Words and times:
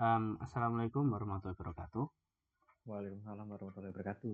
Um, 0.00 0.40
Assalamualaikum 0.40 1.12
warahmatullahi 1.12 1.60
wabarakatuh. 1.60 2.08
Waalaikumsalam 2.88 3.44
warahmatullahi 3.52 3.92
wabarakatuh. 3.92 4.32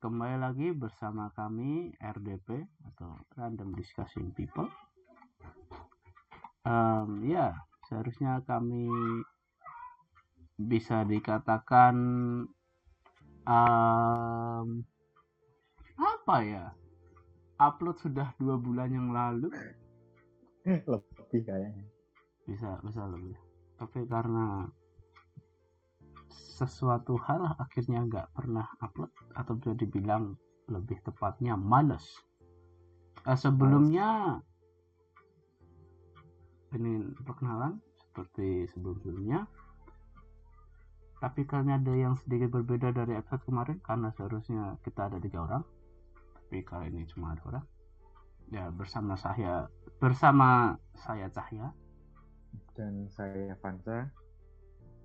Kembali 0.00 0.36
lagi 0.40 0.72
bersama 0.72 1.28
kami 1.36 1.92
RDP 2.00 2.64
atau 2.88 3.20
Random 3.36 3.76
Discussion 3.76 4.32
People. 4.32 4.72
Um, 6.64 7.28
ya, 7.28 7.60
seharusnya 7.92 8.40
kami 8.48 8.88
bisa 10.56 11.04
dikatakan 11.04 11.96
um, 13.44 14.68
apa 15.92 16.36
ya? 16.40 16.72
Upload 17.60 18.00
sudah 18.00 18.32
dua 18.40 18.56
bulan 18.56 18.96
yang 18.96 19.12
lalu. 19.12 19.52
Lebih 20.88 21.40
kayaknya. 21.44 21.84
Bisa, 22.48 22.80
bisa 22.80 23.04
lebih. 23.12 23.47
Tapi 23.78 24.04
karena 24.10 24.66
sesuatu 26.58 27.14
hal 27.22 27.54
akhirnya 27.54 28.02
nggak 28.02 28.34
pernah 28.34 28.66
upload 28.82 29.14
atau 29.38 29.54
bisa 29.54 29.78
dibilang 29.78 30.34
lebih 30.66 30.98
tepatnya 31.06 31.54
males. 31.54 32.02
Eh, 33.22 33.38
sebelumnya 33.38 34.42
ini 36.74 37.06
perkenalan 37.22 37.78
seperti 38.02 38.66
sebelum-sebelumnya. 38.74 39.46
Tapi 41.18 41.42
karena 41.46 41.78
ada 41.78 41.94
yang 41.94 42.14
sedikit 42.14 42.54
berbeda 42.54 42.94
dari 42.94 43.18
episode 43.18 43.42
kemarin 43.46 43.78
karena 43.82 44.10
seharusnya 44.14 44.78
kita 44.82 45.10
ada 45.10 45.18
tiga 45.18 45.46
orang. 45.46 45.62
Tapi 46.34 46.62
kali 46.62 46.90
ini 46.90 47.06
cuma 47.10 47.34
ada 47.34 47.42
orang. 47.46 47.66
Ya 48.48 48.70
bersama 48.74 49.14
saya 49.18 49.66
bersama 49.98 50.78
saya 50.94 51.28
Cahya 51.28 51.74
Dan 52.78 53.10
saya 53.10 53.58
Vansa. 53.58 54.06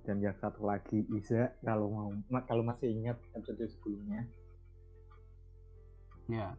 Dan 0.06 0.22
yang 0.22 0.38
satu 0.38 0.62
lagi 0.62 1.08
Iza 1.10 1.58
kalau 1.66 1.90
mau 1.90 2.10
ma- 2.30 2.46
kalau 2.46 2.62
masih 2.62 2.94
ingat 2.94 3.18
episode 3.34 3.66
sebelumnya. 3.66 4.22
ya 6.24 6.56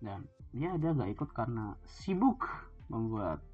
dan 0.00 0.24
dia 0.56 0.72
ada 0.72 0.96
nggak 0.96 1.12
ikut 1.12 1.30
karena 1.36 1.76
sibuk 1.84 2.40
membuat 2.88 3.44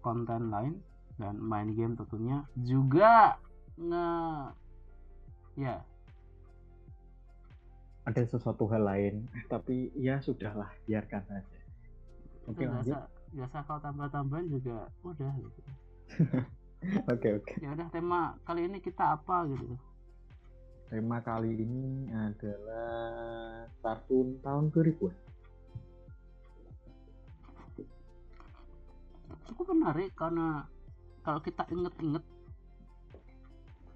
konten 0.00 0.48
lain 0.48 0.80
dan 1.20 1.36
main 1.36 1.68
game 1.76 1.92
tentunya 2.00 2.48
juga 2.56 3.36
nge 3.76 4.08
ya 5.60 5.76
Ada 8.06 8.22
sesuatu 8.22 8.70
hal 8.70 8.86
lain, 8.86 9.14
tapi 9.50 9.90
ya 9.98 10.22
sudahlah, 10.22 10.70
biarkan 10.86 11.26
saja. 11.26 11.58
Oke, 12.46 12.62
lanjut. 12.62 12.94
Biasa 13.36 13.68
kalau 13.68 13.80
tambah-tambahan 13.84 14.46
juga 14.48 14.88
udah 15.04 15.32
gitu. 15.36 15.60
Oke, 17.10 17.28
oke. 17.40 17.56
ya 17.58 17.72
udah 17.72 17.88
tema 17.90 18.36
kali 18.46 18.68
ini 18.68 18.78
kita 18.78 19.18
apa 19.18 19.48
gitu. 19.48 19.74
Tema 20.86 21.18
kali 21.18 21.56
ini 21.58 22.06
adalah 22.14 23.66
kartun 23.82 24.38
tahun 24.38 24.70
2000 24.70 25.26
cukup 29.46 29.72
menarik 29.72 30.10
karena 30.12 30.66
kalau 31.22 31.40
kita 31.40 31.64
inget-inget 31.70 32.22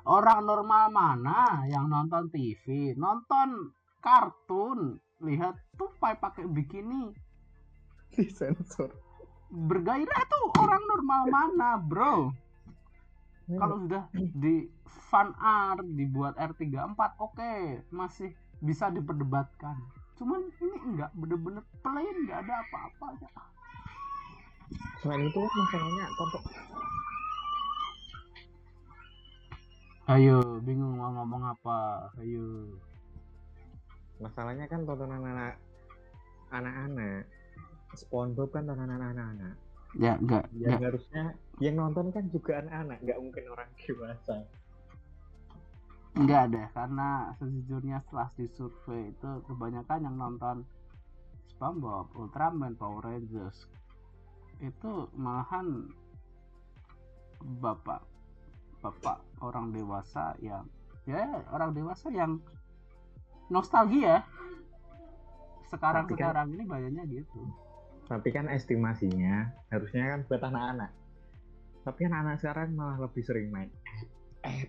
orang 0.06 0.46
normal 0.46 0.94
mana 0.94 1.66
yang 1.66 1.90
nonton 1.90 2.30
TV 2.30 2.94
nonton 2.94 3.74
kartun. 3.98 5.02
Lihat 5.22 5.54
tupai 5.74 6.18
pakai 6.18 6.46
bikini 6.46 7.10
Di 8.12 8.28
sensor. 8.28 8.92
bergairah 9.52 10.24
tuh 10.32 10.44
orang 10.64 10.80
normal 10.88 11.22
mana 11.28 11.76
bro? 11.76 12.32
Kalau 13.52 13.84
sudah 13.84 14.08
di 14.16 14.64
fan 15.12 15.28
art 15.36 15.84
dibuat 15.92 16.40
R34 16.40 17.00
oke 17.20 17.52
masih 17.92 18.32
bisa 18.64 18.88
diperdebatkan. 18.88 19.76
Cuman 20.16 20.40
ini 20.56 20.76
enggak 20.88 21.12
bener-bener 21.12 21.60
plain 21.84 22.16
enggak 22.24 22.48
ada 22.48 22.64
apa-apa 22.64 23.12
aja 23.12 23.28
selain 25.02 25.26
itu 25.26 25.34
kan 25.34 25.52
masalahnya 25.58 26.04
tonton 26.14 26.42
ayo 30.14 30.38
bingung 30.62 30.98
mau 30.98 31.10
ngomong 31.14 31.42
apa 31.46 32.10
ayo. 32.22 32.74
Masalahnya 34.22 34.66
kan 34.70 34.86
tontonan 34.86 35.22
anak 35.22 35.58
anak-anak 36.54 37.26
SpongeBob 37.96 38.48
kan 38.52 38.64
tontonan 38.64 39.00
anak-anak 39.00 39.54
ya 39.92 40.16
enggak 40.16 40.48
yang 40.56 40.80
enggak 40.80 40.88
harusnya 40.88 41.24
yang 41.60 41.74
nonton 41.76 42.08
kan 42.16 42.24
juga 42.32 42.64
anak-anak 42.64 42.98
nggak 43.04 43.18
mungkin 43.20 43.44
orang 43.52 43.68
dewasa. 43.76 44.36
Enggak 46.12 46.40
ada 46.48 46.62
karena 46.76 47.08
sejujurnya 47.40 47.98
setelah 48.04 48.28
disurvei 48.36 49.12
itu 49.12 49.30
kebanyakan 49.48 50.00
yang 50.04 50.16
nonton 50.16 50.56
SpongeBob, 51.52 52.12
Ultraman, 52.16 52.76
Power 52.76 53.04
Rangers 53.04 53.68
itu 54.60 55.08
malahan 55.16 55.88
bapak 57.60 58.04
bapak 58.80 59.18
orang 59.44 59.72
dewasa 59.72 60.36
yang 60.40 60.68
ya 61.04 61.44
orang 61.52 61.76
dewasa 61.76 62.08
yang 62.12 62.40
nostalgia. 63.52 64.24
Sekarang 65.68 66.04
kan- 66.04 66.16
sekarang 66.16 66.46
ini 66.52 66.64
banyaknya 66.68 67.02
gitu 67.08 67.40
tapi 68.12 68.28
kan 68.28 68.44
estimasinya 68.52 69.48
harusnya 69.72 70.12
kan 70.12 70.20
buat 70.28 70.44
anak-anak. 70.44 70.92
Tapi 71.80 72.00
anak-anak 72.12 72.36
sekarang 72.44 72.76
malah 72.76 73.00
lebih 73.00 73.24
sering 73.24 73.48
main 73.48 73.72
app 74.44 74.68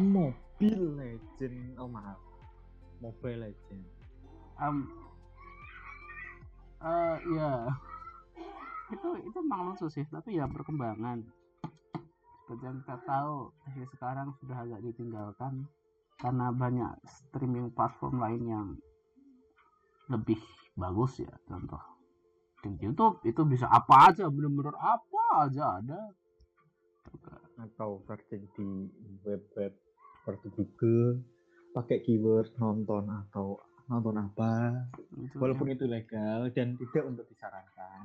Mobile 0.00 0.96
Legend. 0.96 1.76
Oh 1.76 1.92
maaf. 1.92 2.16
Mobile 3.04 3.52
Legend. 3.52 3.84
Um, 4.56 4.88
eh, 6.80 7.16
ya 7.36 7.68
itu 8.90 9.08
itu 9.28 9.38
emang 9.44 9.76
lucu 9.76 9.86
sih 9.92 10.08
tapi 10.08 10.40
ya 10.40 10.48
perkembangan. 10.48 11.20
Seperti 12.48 12.64
yang 12.64 12.80
kita 12.80 12.96
tahu 13.04 13.52
TV 13.68 13.84
sekarang 13.92 14.32
sudah 14.40 14.56
agak 14.56 14.80
ditinggalkan 14.88 15.68
karena 16.16 16.48
banyak 16.48 16.96
streaming 17.04 17.68
platform 17.76 18.24
lain 18.24 18.42
yang 18.48 18.68
lebih 20.08 20.40
bagus 20.80 21.20
ya 21.20 21.32
contoh 21.44 21.89
di 22.60 22.70
YouTube 22.80 23.20
itu 23.24 23.40
bisa 23.48 23.66
apa 23.68 24.12
aja 24.12 24.28
bener-bener 24.28 24.76
apa 24.76 25.48
aja 25.48 25.80
ada. 25.80 26.00
Atau 27.60 28.04
searching 28.08 28.44
di 28.56 28.68
web-web 29.24 29.72
seperti 30.20 30.46
Google 30.52 31.24
pakai 31.72 32.04
keyword 32.04 32.52
nonton 32.60 33.08
atau 33.08 33.60
nonton 33.88 34.16
apa. 34.20 34.84
Itu 35.20 35.40
walaupun 35.40 35.72
itu 35.72 35.88
legal 35.88 36.52
dan 36.52 36.76
tidak 36.76 37.04
untuk 37.04 37.24
disarankan. 37.28 38.00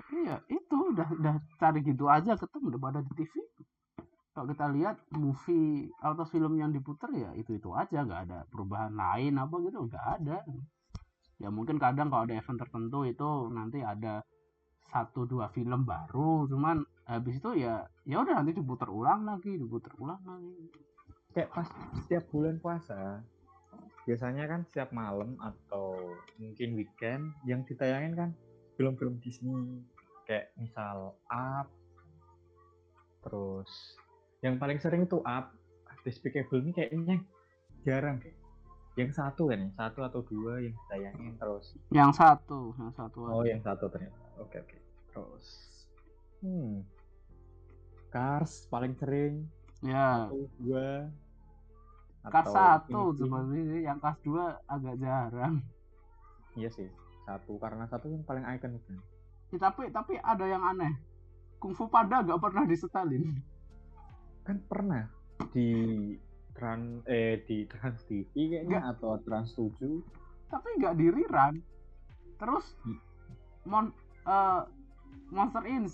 Tapi 0.00 0.16
ya 0.26 0.36
itu 0.48 0.76
udah 0.96 1.08
udah 1.20 1.34
cari 1.60 1.80
gitu 1.84 2.08
aja 2.08 2.34
ketemu 2.34 2.76
udah 2.76 2.80
pada 2.80 3.00
di 3.04 3.12
TV 3.14 3.32
kalau 4.30 4.46
kita 4.56 4.66
lihat 4.72 4.96
movie 5.12 5.90
atau 6.00 6.24
film 6.24 6.56
yang 6.56 6.70
diputar 6.70 7.10
ya 7.12 7.34
itu 7.34 7.58
itu 7.58 7.68
aja 7.74 8.06
nggak 8.06 8.20
ada 8.30 8.38
perubahan 8.48 8.94
lain 8.94 9.36
apa 9.36 9.54
gitu 9.66 9.84
nggak 9.90 10.06
ada 10.22 10.38
ya 11.40 11.48
mungkin 11.48 11.80
kadang 11.80 12.12
kalau 12.12 12.28
ada 12.28 12.36
event 12.36 12.60
tertentu 12.60 13.08
itu 13.08 13.28
nanti 13.48 13.80
ada 13.80 14.20
satu 14.92 15.24
dua 15.24 15.48
film 15.50 15.88
baru 15.88 16.44
cuman 16.50 16.84
habis 17.08 17.40
itu 17.40 17.64
ya 17.64 17.88
ya 18.04 18.20
udah 18.20 18.44
nanti 18.44 18.52
diputar 18.52 18.92
ulang 18.92 19.24
lagi 19.24 19.56
diputar 19.56 19.96
ulang 19.98 20.20
lagi. 20.22 20.68
Kayak 21.30 21.50
pas 21.54 21.68
setiap 22.02 22.24
bulan 22.28 22.58
puasa 22.58 23.22
biasanya 24.04 24.50
kan 24.50 24.60
setiap 24.66 24.90
malam 24.90 25.38
atau 25.38 26.18
mungkin 26.42 26.74
weekend 26.74 27.30
yang 27.46 27.62
ditayangin 27.64 28.18
kan 28.18 28.30
film-film 28.74 29.22
Disney 29.22 29.84
kayak 30.26 30.50
misal 30.58 31.14
Up 31.30 31.70
terus 33.22 33.70
yang 34.42 34.58
paling 34.58 34.80
sering 34.82 35.06
itu 35.06 35.20
Up 35.22 35.54
Despicable 36.00 36.64
ini 36.64 36.72
kayaknya 36.72 37.20
jarang 37.84 38.24
deh 38.24 38.39
yang 38.98 39.10
satu 39.14 39.46
kan 39.46 39.58
ya 39.62 39.70
satu 39.78 39.98
atau 40.02 40.20
dua 40.26 40.58
yang 40.58 40.74
ditayangin 40.74 41.32
terus? 41.38 41.66
Yang 41.94 42.10
satu 42.18 42.74
yang 42.74 42.92
satu 42.92 43.18
oh 43.22 43.42
aja. 43.42 43.54
yang 43.54 43.62
satu 43.62 43.84
ternyata. 43.86 44.18
Oke 44.42 44.56
oke. 44.58 44.76
Terus 45.14 45.46
hmm. 46.42 46.82
Cars 48.10 48.66
paling 48.66 48.98
sering? 48.98 49.46
Ya. 49.80 50.26
Satu 50.26 50.50
dua? 50.58 51.06
Cars 52.26 52.50
satu 52.50 53.14
Infinity. 53.14 53.18
sebenarnya 53.22 53.78
yang 53.86 53.98
Cars 54.02 54.18
dua 54.26 54.44
agak 54.66 54.96
jarang. 54.98 55.62
Iya 56.58 56.68
sih 56.74 56.90
satu. 57.30 57.62
Karena 57.62 57.86
satu 57.86 58.10
yang 58.10 58.26
paling 58.26 58.42
ikonik 58.42 58.82
kan. 58.90 58.98
Ya, 59.50 59.58
tapi 59.70 59.90
tapi 59.94 60.18
ada 60.18 60.46
yang 60.46 60.62
aneh. 60.66 60.98
Kung 61.62 61.76
Fu 61.76 61.86
Panda 61.86 62.26
gak 62.26 62.40
pernah 62.42 62.64
disetelin. 62.66 63.38
Kan 64.42 64.58
pernah 64.66 65.06
di 65.52 65.68
trans 66.60 67.00
eh 67.08 67.40
di 67.48 67.64
trans 67.64 68.04
TV 68.04 68.28
kayaknya 68.52 68.84
atau 68.86 69.16
trans 69.24 69.56
7 69.56 69.80
tapi 70.46 70.68
nggak 70.76 70.94
di 70.94 71.06
rerun 71.08 71.54
terus 72.36 72.76
Hmm. 72.84 73.00
mon 73.64 73.86
eh, 74.26 74.62
Monster 75.30 75.64
Inc 75.64 75.88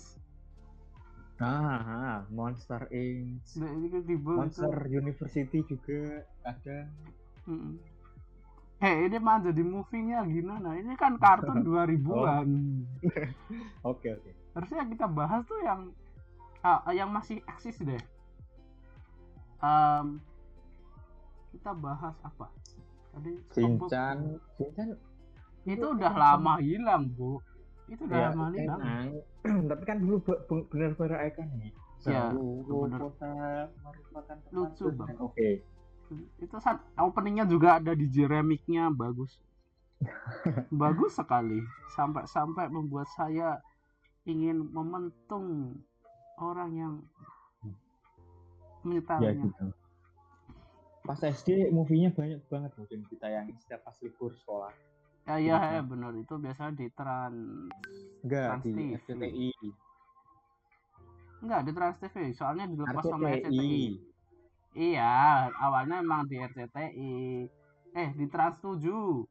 nah 1.37 1.79
ah, 1.79 2.17
Monster 2.27 2.91
Inc 2.91 3.45
incredible 3.55 4.43
itu. 4.43 4.67
Monster 4.67 4.75
University 4.91 5.59
juga 5.63 6.01
ada 6.43 6.91
Mm-mm. 7.47 7.79
Eh 8.77 9.09
ini 9.09 9.17
mah 9.17 9.41
jadi 9.41 9.65
movie-nya 9.65 10.21
gimana? 10.29 10.77
Ini 10.77 10.93
kan 10.93 11.17
kartun 11.17 11.63
2000-an. 11.65 12.45
oke 13.89 14.07
oke 14.13 14.31
Harusnya 14.53 14.85
kita 14.85 15.09
bahas 15.09 15.41
tuh 15.47 15.57
yang 15.65 15.89
ah, 16.61 16.85
yang 16.93 17.09
masih 17.09 17.41
eksis 17.47 17.81
deh. 17.81 17.97
Em, 19.57 20.21
kita 21.57 21.73
bahas 21.73 22.13
apa? 22.21 22.47
Tadi. 23.11 23.33
Shinchan 23.51 24.37
Shinchan 24.55 24.89
itu 25.65 25.85
udah 25.89 26.13
lama 26.13 26.61
hilang, 26.61 27.09
Bu. 27.11 27.41
Itu 27.89 28.05
udah 28.05 28.17
ya 28.17 28.27
lama 28.31 28.45
hilang. 28.53 28.81
tapi 29.73 29.83
kan 29.83 29.97
dulu 29.99 30.21
be- 30.21 30.41
be- 30.45 30.67
benar-benar 30.69 31.25
ikonik 31.25 31.73
Ya, 32.05 32.29
Seluruh 32.29 32.87
bener. 32.87 32.99
kota 33.09 33.31
merupakan 33.81 34.37
tempat 34.37 34.53
Lucu 34.53 34.85
banget. 34.93 35.15
oke 35.17 35.49
Itu 36.39 36.55
saat 36.61 36.79
openingnya 36.95 37.49
juga 37.49 37.81
ada 37.81 37.91
di 37.91 38.05
Jeremiknya 38.07 38.93
bagus. 38.93 39.41
bagus 40.71 41.17
sekali. 41.17 41.59
Sampai-sampai 41.97 42.69
membuat 42.69 43.09
saya 43.11 43.59
ingin 44.23 44.61
mementung 44.71 45.73
orang 46.37 46.71
yang 46.77 46.93
ya 47.65 47.73
menyetelnya. 48.85 49.31
gitu 49.41 49.65
pas 51.07 51.19
SD 51.23 51.71
movie-nya 51.71 52.11
banyak 52.11 52.43
banget 52.45 52.71
mungkin 52.75 52.99
ditayangin 53.07 53.55
setiap 53.57 53.81
pas 53.81 53.95
libur 54.03 54.35
sekolah 54.35 54.73
Ya 55.27 55.35
iya 55.39 55.55
Gitu. 55.59 55.75
ya, 55.75 55.81
bener 55.83 56.11
itu 56.15 56.33
biasanya 56.35 56.73
di 56.75 56.87
trans 56.91 57.35
enggak 58.23 58.45
Trans 58.47 58.63
di 58.63 58.71
TV. 58.71 58.79
RCTI 58.95 59.49
enggak 61.43 61.61
di 61.67 61.71
Trans 61.71 61.97
TV 61.99 62.15
soalnya 62.31 62.65
dilepas 62.65 63.03
sama 63.03 63.27
RCTI 63.29 63.43
RCTI. 63.51 63.85
Iya, 64.77 65.17
awalnya 65.57 66.05
emang 66.05 66.29
di 66.29 66.37
RCTI. 66.37 67.13
Eh, 67.91 68.09
di 68.13 68.25
Trans 68.29 68.61
7. 68.61 69.25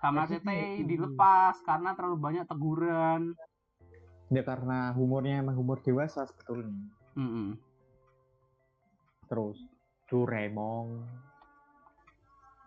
Sama 0.00 0.24
RCTI. 0.24 0.40
RCTI 0.40 0.82
dilepas 0.88 1.60
karena 1.62 1.92
terlalu 1.92 2.16
banyak 2.16 2.44
teguran. 2.48 3.36
ya 4.30 4.40
karena 4.40 4.94
humornya 4.94 5.42
emang 5.42 5.58
humor 5.58 5.82
dewasa 5.82 6.22
sebetulnya 6.22 6.70
Mm-mm. 7.12 7.58
terus 9.26 9.58
Doraemon 10.10 11.06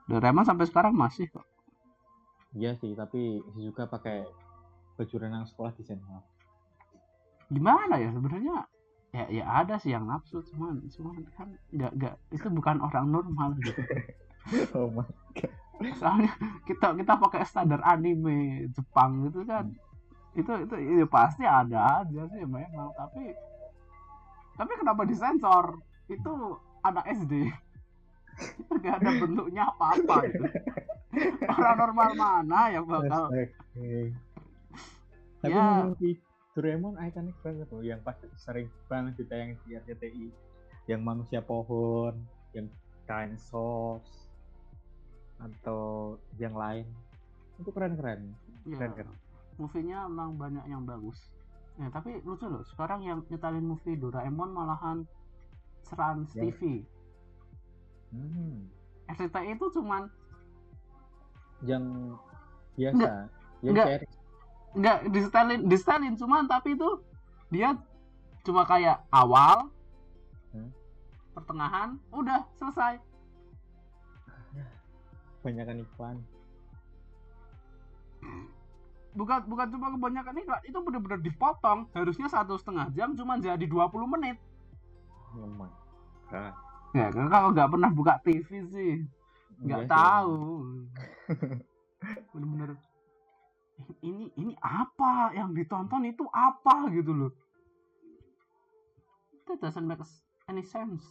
Doraemon 0.08 0.48
sampai 0.48 0.68
sekarang 0.68 0.96
masih 0.96 1.28
kok. 1.28 1.46
iya 2.56 2.74
sih 2.80 2.96
tapi 2.96 3.44
juga 3.60 3.86
pakai 3.86 4.24
baju 4.96 5.16
renang 5.20 5.46
sekolah 5.50 5.74
di 5.76 5.84
Senhal 5.84 6.22
Gimana 7.54 8.02
ya 8.02 8.10
sebenarnya? 8.10 8.66
Ya 9.14 9.26
ya 9.30 9.44
ada 9.46 9.78
sih 9.78 9.94
yang 9.94 10.10
nafsu 10.10 10.42
cuman 10.42 10.82
cuman 10.90 11.22
kan 11.38 11.48
enggak 11.70 11.92
enggak 11.94 12.16
itu 12.34 12.48
bukan 12.50 12.82
orang 12.82 13.06
normal 13.14 13.54
gitu. 13.62 13.82
oh 14.78 14.90
my 14.90 15.06
Soalnya 15.94 16.34
kita 16.66 16.98
kita 16.98 17.14
pakai 17.22 17.46
standar 17.46 17.84
anime 17.86 18.66
Jepang 18.74 19.30
gitu 19.30 19.46
kan. 19.46 19.70
Itu 20.34 20.66
itu 20.66 20.76
ya 20.98 21.06
pasti 21.06 21.46
ada 21.46 22.02
aja 22.02 22.22
sih 22.34 22.42
memang 22.42 22.90
tapi 22.98 23.38
tapi 24.58 24.72
kenapa 24.82 25.06
disensor? 25.06 25.78
Itu 26.10 26.58
anak 26.84 27.06
SD. 27.16 27.34
Gak 28.84 28.96
ada 29.02 29.12
bentuknya 29.22 29.64
apa-apa 29.70 30.16
gitu. 30.28 30.46
Orang 31.58 31.78
normal 31.78 32.10
mana 32.18 32.62
yang 32.74 32.86
bakal. 32.86 33.30
Tapi 33.30 33.48
Ya. 35.44 35.92
Doraemon 36.54 36.96
ikonik 37.02 37.34
banget 37.42 37.68
loh, 37.74 37.82
yang 37.82 37.98
pas 38.06 38.14
sering 38.38 38.70
banget 38.86 39.18
ditayangin 39.18 39.58
di 39.66 39.74
RCTI, 39.74 40.26
yang 40.86 41.02
manusia 41.02 41.42
pohon, 41.42 42.14
yang 42.54 42.70
kain 43.10 43.34
sos, 43.42 44.06
atau 45.42 46.14
yang 46.38 46.54
lain, 46.54 46.86
itu 47.58 47.74
keren-keren. 47.74 48.38
ya, 48.70 48.78
Keren, 48.80 48.94
keren. 48.94 49.18
movie-nya 49.58 50.06
emang 50.06 50.38
banyak 50.38 50.62
yang 50.70 50.86
bagus. 50.86 51.18
Ya, 51.82 51.90
tapi 51.90 52.22
lucu 52.22 52.46
loh, 52.46 52.62
sekarang 52.70 53.02
yang 53.02 53.26
nyetelin 53.34 53.66
movie 53.66 53.98
Doraemon 53.98 54.54
malahan 54.54 55.10
Trans 55.86 56.32
Ya. 56.34 56.42
TV. 56.44 56.84
Hmm. 58.10 58.70
RCTI 59.06 59.54
itu 59.54 59.68
cuman 59.74 60.08
Yang 61.62 61.84
biasa, 62.74 63.10
yang 63.62 63.72
Enggak. 63.72 63.88
seri. 63.88 64.08
nggak 64.74 64.98
disetelin 65.08 65.60
disetelin 65.64 66.14
cuman 66.14 66.44
tapi 66.44 66.74
itu 66.74 66.90
dia 67.48 67.78
cuma 68.42 68.64
kayak 68.64 69.00
awal 69.08 69.70
Hmm. 70.50 70.70
pertengahan 71.32 71.90
udah 72.10 72.42
selesai 72.54 72.98
Banyakan 75.42 75.84
iklan. 75.84 76.18
bukan 79.14 79.40
bukan 79.46 79.68
cuma 79.70 79.88
kebanyakan 79.92 80.36
iklan 80.38 80.62
itu 80.64 80.78
benar-benar 80.80 81.20
dipotong 81.20 81.86
harusnya 81.94 82.26
satu 82.26 82.58
setengah 82.58 82.90
jam 82.92 83.14
cuma 83.14 83.38
jadi 83.38 83.62
20 83.62 83.78
menit 84.10 84.42
Oh 85.34 85.50
my 85.50 85.70
god. 86.30 86.54
ya 86.94 87.10
kan 87.10 87.26
kalau 87.26 87.50
nggak 87.58 87.70
pernah 87.74 87.90
buka 87.90 88.22
TV 88.22 88.50
sih 88.70 88.94
nggak 89.64 89.82
Iya 89.86 89.90
tahu. 89.90 90.40
Bener-bener 92.36 92.78
ini 94.06 94.30
ini 94.38 94.54
apa? 94.62 95.34
Yang 95.34 95.50
ditonton 95.66 96.04
itu 96.06 96.26
apa 96.30 96.92
gitu 96.94 97.12
loh. 97.12 97.32
Itu 99.34 99.58
doesn't 99.58 99.88
make 99.90 100.04
any 100.48 100.62
sense 100.62 101.04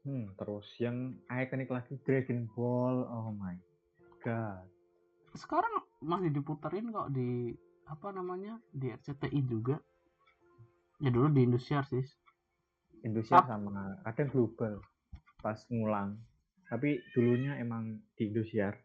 Hmm, 0.00 0.32
terus 0.40 0.64
yang 0.80 1.20
ikonik 1.28 1.68
lagi 1.68 2.00
Dragon 2.08 2.48
Ball. 2.56 3.04
Oh 3.04 3.36
my 3.36 3.56
god. 4.24 4.64
sekarang 5.30 5.70
masih 6.02 6.34
diputerin 6.34 6.90
kok 6.90 7.14
di 7.14 7.54
apa 7.86 8.10
namanya 8.10 8.58
di 8.74 8.90
RCTI 8.90 9.40
juga 9.46 9.78
ya 11.00 11.08
dulu 11.08 11.32
di 11.32 11.40
Indosiar 11.48 11.84
sih. 11.88 12.04
Indonesia 13.00 13.40
Ap- 13.40 13.48
sama 13.48 13.96
kadang 14.04 14.28
global 14.28 14.74
pas 15.40 15.56
ngulang. 15.72 16.20
Tapi 16.68 17.00
dulunya 17.16 17.56
emang 17.58 17.98
di 18.14 18.30
Indosiar. 18.30 18.76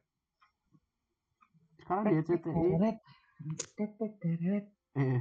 Sekarang 1.84 2.04
di 2.10 2.16
RCTI 2.18 2.68
eh. 4.96 5.20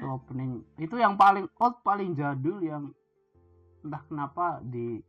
Opening. 0.00 0.64
Itu 0.80 0.96
yang 0.96 1.14
paling 1.20 1.46
old 1.60 1.84
paling 1.84 2.16
jadul 2.16 2.58
yang 2.64 2.90
entah 3.84 4.02
kenapa 4.08 4.60
di 4.64 5.00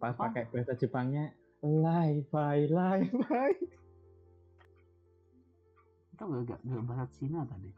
pas 0.00 0.16
pakai 0.16 0.48
bahasa 0.48 0.74
Jepangnya 0.74 1.34
live 1.60 2.24
bye 2.32 2.64
live 2.66 3.12
bye 3.28 3.58
gak, 6.28 6.42
gak, 6.48 6.60
gak 6.60 6.84
bahasa 6.84 7.06
Cina 7.16 7.40
tadi. 7.48 7.70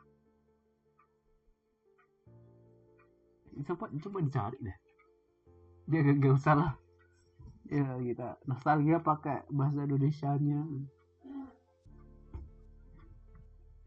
Coba 3.63 3.85
coba 3.93 4.19
dicari 4.25 4.59
deh. 4.59 4.79
Dia 5.87 6.01
gak, 6.03 6.17
gak 6.19 6.35
usah 6.35 6.55
lah. 6.57 6.73
Ya 7.71 7.87
kita 8.01 8.37
nostalgia 8.49 8.99
pakai 9.01 9.47
bahasa 9.49 9.87
Indonesia 9.87 10.35
nya 10.37 10.61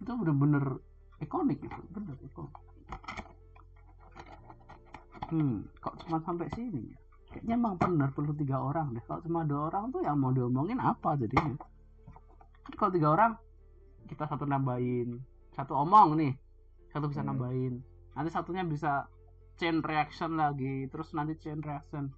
itu 0.06 0.12
bener-bener 0.22 0.78
ikonik 1.18 1.60
itu 1.66 1.82
bener 1.90 2.14
ikonik. 2.22 2.56
Hmm 5.34 5.66
kok 5.82 5.98
cuma 6.06 6.22
sampai 6.22 6.46
sini 6.54 6.94
ya? 6.94 6.98
Kayaknya 7.34 7.54
emang 7.58 7.76
bener 7.76 8.10
perlu 8.14 8.32
tiga 8.38 8.62
orang 8.62 8.94
deh. 8.94 9.04
Kalau 9.04 9.20
cuma 9.26 9.44
dua 9.44 9.74
orang 9.74 9.90
tuh 9.92 10.06
yang 10.06 10.22
mau 10.22 10.32
diomongin 10.32 10.78
apa 10.78 11.18
jadinya? 11.18 11.58
Kan 12.64 12.74
kalau 12.78 12.92
tiga 12.94 13.10
orang 13.12 13.34
kita 14.06 14.26
satu 14.26 14.46
nambahin. 14.46 15.20
Satu 15.52 15.74
omong 15.74 16.16
nih 16.16 16.34
satu 16.90 17.08
bisa 17.08 17.22
Hmm. 17.22 17.34
nambahin. 17.34 17.80
Nanti 18.14 18.30
satunya 18.30 18.64
bisa 18.64 19.08
chain 19.56 19.80
reaction 19.80 20.36
lagi 20.36 20.88
terus 20.88 21.12
nanti 21.12 21.36
chain 21.38 21.60
reaction. 21.60 22.12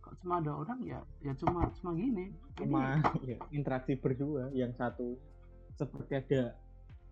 Kalau 0.00 0.16
cuma 0.20 0.34
ada 0.38 0.52
orang 0.54 0.78
ya? 0.82 1.00
Ya 1.20 1.34
cuma 1.34 1.66
cuma 1.72 1.94
gini. 1.94 2.30
Ini- 2.30 2.34
cuma 2.58 2.80
ya, 3.26 3.38
interaksi 3.50 3.94
berdua 3.94 4.50
yang 4.50 4.70
satu 4.72 5.18
seperti 5.72 6.12
ada 6.16 6.42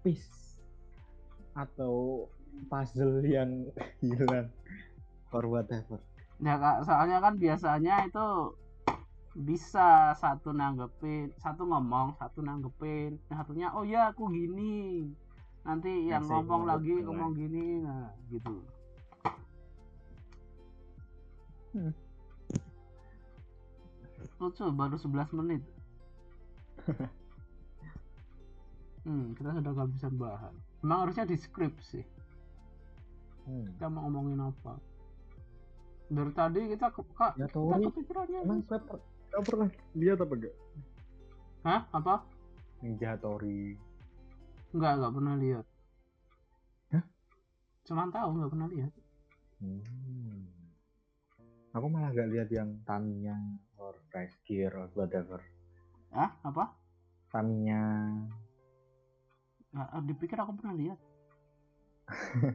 piece 0.00 0.59
atau 1.54 2.26
puzzle 2.66 3.23
yang 3.23 3.66
hilang. 4.02 4.50
Or 5.31 5.47
whatever. 5.47 5.99
Ya 6.38 6.59
kak, 6.59 6.87
soalnya 6.87 7.19
kan 7.19 7.35
biasanya 7.35 8.07
itu 8.07 8.26
bisa 9.34 10.14
satu 10.14 10.54
nanggepin, 10.54 11.34
satu 11.42 11.66
ngomong, 11.66 12.14
satu 12.22 12.38
nanggepin, 12.38 13.18
yang 13.26 13.38
satunya 13.42 13.68
oh 13.74 13.82
ya 13.82 14.14
aku 14.14 14.30
gini, 14.30 15.10
nanti 15.66 16.06
yang 16.06 16.22
Masih 16.22 16.38
ngomong 16.38 16.62
lagi 16.70 16.94
nanggepin 16.94 17.06
ngomong 17.10 17.30
gini, 17.34 17.64
nah 17.82 18.14
gitu. 18.30 18.54
Hmm. 21.74 21.90
Lucu 24.38 24.62
baru 24.70 24.94
11 24.94 25.34
menit. 25.42 25.62
hmm, 29.02 29.34
kita 29.34 29.50
sudah 29.50 29.72
kehabisan 29.74 30.14
bahan. 30.14 30.54
Emang 30.86 30.98
harusnya 31.06 31.26
di 31.26 31.34
script 31.34 31.82
sih. 31.82 32.06
hmm. 33.50 33.74
Kita 33.74 33.90
mau 33.90 34.06
ngomongin 34.06 34.46
apa? 34.46 34.78
Dari 36.06 36.30
tadi 36.30 36.60
kita 36.70 36.94
ke, 36.94 37.02
kak, 37.18 37.34
Ya, 37.34 37.50
kita 37.50 37.58
Tori. 37.58 37.82
kepikirannya 37.90 38.38
emang 38.46 38.62
kau 39.34 39.42
pernah 39.42 39.68
lihat 39.98 40.18
apa 40.22 40.34
enggak 40.38 40.54
Hah? 41.64 41.80
Apa? 41.90 42.14
Ninja 42.84 43.18
Tori 43.18 43.74
Enggak, 44.74 44.92
enggak 44.98 45.14
pernah 45.14 45.34
lihat. 45.38 45.64
Hah? 46.94 47.04
Cuman 47.86 48.08
tahu 48.14 48.28
enggak 48.38 48.52
pernah 48.54 48.68
lihat. 48.70 48.92
hmm. 49.58 50.44
aku 51.74 51.86
malah 51.90 52.14
gak 52.14 52.30
lihat 52.30 52.48
yang 52.54 52.70
Tamiya 52.86 53.34
or 53.80 53.98
Rice 54.14 54.38
Gear 54.46 54.70
or 54.76 54.86
whatever 54.94 55.42
Ah, 56.14 56.30
apa? 56.46 56.70
Tamiya 57.34 57.82
Nggak, 59.74 59.88
ah, 59.90 60.02
dipikir 60.06 60.38
aku 60.38 60.54
pernah 60.54 60.74
lihat. 60.78 60.98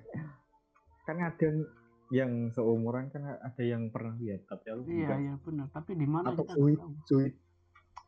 kan 1.09 1.17
ada 1.19 1.50
yang 2.10 2.50
seumuran 2.54 3.13
kan 3.13 3.38
ada 3.38 3.63
yang 3.63 3.94
pernah 3.94 4.18
lihat 4.18 4.50
tapi 4.50 4.66
aku 4.74 4.82
Iya, 4.89 5.13
iya 5.22 5.34
benar. 5.42 5.68
Tapi 5.70 5.94
di 5.94 6.08
mana 6.10 6.34
atau 6.34 6.46
tahu. 6.46 6.74
Zuid 7.06 7.34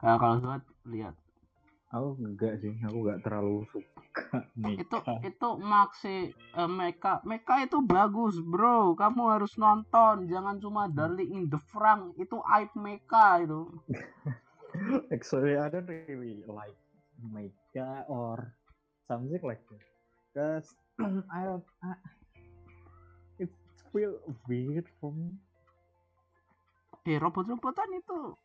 Nah, 0.01 0.17
kalau 0.17 0.41
Zuat 0.41 0.63
lihat. 0.89 1.13
aku 1.91 2.17
enggak 2.23 2.57
sih 2.63 2.73
aku 2.81 2.97
enggak 3.05 3.19
terlalu 3.21 3.67
suka 3.69 4.47
nih 4.57 4.79
Itu 4.81 4.97
itu 5.21 5.49
Maxi 5.61 6.17
eh, 6.33 6.69
Meka. 6.71 7.21
Meka 7.27 7.67
itu 7.67 7.77
bagus, 7.85 8.39
Bro. 8.41 8.97
Kamu 8.97 9.29
harus 9.29 9.53
nonton, 9.59 10.25
jangan 10.25 10.57
cuma 10.57 10.89
Darling 10.89 11.29
in 11.35 11.43
the 11.51 11.59
Frank. 11.69 12.17
Itu 12.17 12.41
aib 12.41 12.73
Meka 12.73 13.45
itu. 13.45 13.69
actually 15.11 15.59
I 15.59 15.67
don't 15.69 15.87
really 15.87 16.43
like 16.47 16.77
Mega 17.21 18.07
or 18.07 18.55
something 19.07 19.41
like 19.43 19.61
that 19.69 19.83
because 20.31 20.67
I 21.35 21.43
don't 21.45 21.65
I, 21.83 21.99
feel 23.91 24.17
weird 24.47 24.87
for 24.99 25.11
me. 25.11 25.35
Eh, 27.07 27.17
robot-robotan 27.19 27.91
itu 27.97 28.35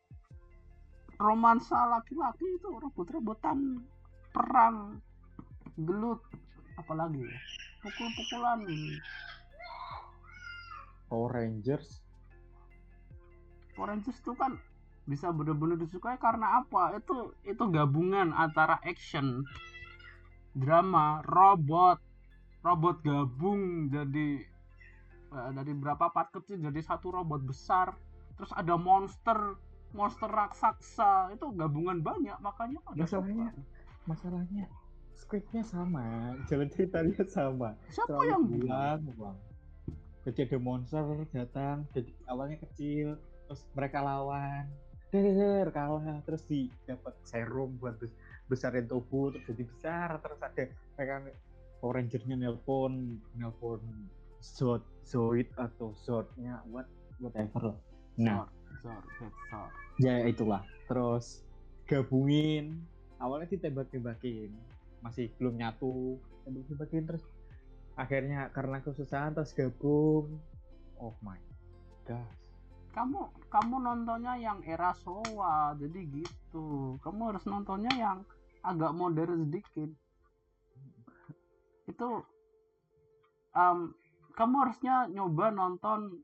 romansa 1.17 1.77
laki-laki 1.89 2.45
itu 2.61 2.69
robot-robotan 2.77 3.81
perang 4.35 5.01
gelut 5.77 6.21
apalagi 6.77 7.25
pukul-pukulan. 7.81 8.61
Power 11.07 11.31
Rangers. 11.31 12.03
Power 13.73 13.95
Rangers 13.95 14.19
itu 14.19 14.33
kan 14.35 14.59
bisa 15.07 15.31
benar-benar 15.31 15.79
disukai 15.79 16.19
karena 16.19 16.61
apa? 16.61 16.99
Itu 16.99 17.33
itu 17.47 17.63
gabungan 17.71 18.35
antara 18.35 18.81
action 18.83 19.45
drama 20.57 21.21
robot 21.29 22.01
robot 22.65 22.97
gabung 23.05 23.93
jadi 23.93 24.41
dari 25.29 25.71
berapa 25.71 26.07
part 26.07 26.31
kecil 26.31 26.59
jadi 26.61 26.79
satu 26.79 27.11
robot 27.11 27.43
besar 27.43 27.93
terus 28.33 28.51
ada 28.51 28.75
monster 28.75 29.57
monster 29.91 30.27
raksasa 30.27 31.31
itu 31.31 31.47
gabungan 31.53 31.99
banyak 31.99 32.35
makanya 32.37 32.79
pada 32.81 33.01
Masalahnya- 33.01 33.51
suka. 33.51 33.63
masalahnya 34.05 34.65
scriptnya 35.17 35.63
sama 35.63 36.05
jalan 36.45 36.69
ceritanya 36.69 37.25
sama. 37.25 37.73
Siapa 37.89 38.13
Selalu 38.13 38.29
yang 38.29 38.43
bilang? 38.45 38.99
bang 39.09 39.37
jadi 40.23 40.39
ada 40.43 40.57
monster 40.59 41.03
datang 41.31 41.77
jadi 41.91 42.11
awalnya 42.27 42.57
kecil 42.61 43.15
terus 43.47 43.63
mereka 43.73 43.99
lawan. 43.99 44.67
Der 45.07 45.71
kalah 45.71 46.19
terus 46.21 46.43
di 46.45 46.67
dapat 46.83 47.15
serum 47.23 47.79
buat 47.79 47.95
bes- 47.95 48.11
besarin 48.45 48.85
tubuh 48.85 49.31
terus 49.31 49.47
jadi 49.47 49.63
besar 49.63 50.19
terus 50.19 50.35
ada 50.37 50.63
mereka 50.93 51.31
Power 51.79 51.95
Ranger-nya 51.95 52.35
nelpon 52.35 52.93
nelpon 53.33 53.79
Zod 54.55 54.83
Zoid 55.03 55.51
atau 55.59 55.91
Zodnya 55.99 56.63
what 56.71 56.87
whatever 57.19 57.75
lah 57.75 57.79
nah. 58.15 58.47
Zor, 58.81 59.01
Zor, 59.17 59.31
Zor. 59.49 59.69
ya 59.97 60.25
itulah. 60.25 60.61
Terus 60.85 61.43
gabungin. 61.89 62.85
Awalnya 63.17 63.49
ditembak-tembakin. 63.57 64.53
Masih 65.01 65.33
belum 65.41 65.57
nyatu. 65.57 66.21
Tembak-tembakin 66.45 67.03
terus 67.09 67.23
akhirnya 67.97 68.53
karena 68.53 68.77
kesusahan 68.85 69.33
terus 69.33 69.51
gabung. 69.57 70.37
Oh 71.01 71.13
my 71.25 71.39
gosh. 72.05 72.45
Kamu 72.93 73.29
kamu 73.53 73.75
nontonnya 73.81 74.33
yang 74.41 74.61
era 74.65 74.93
Showa 74.97 75.77
jadi 75.77 76.01
gitu. 76.21 76.97
Kamu 77.01 77.33
harus 77.33 77.45
nontonnya 77.45 77.93
yang 77.93 78.17
agak 78.65 78.93
modern 78.93 79.49
sedikit. 79.49 79.89
Itu 81.85 82.25
um, 83.53 83.93
kamu 84.37 84.55
harusnya 84.61 85.09
nyoba 85.09 85.49
nonton 85.49 86.21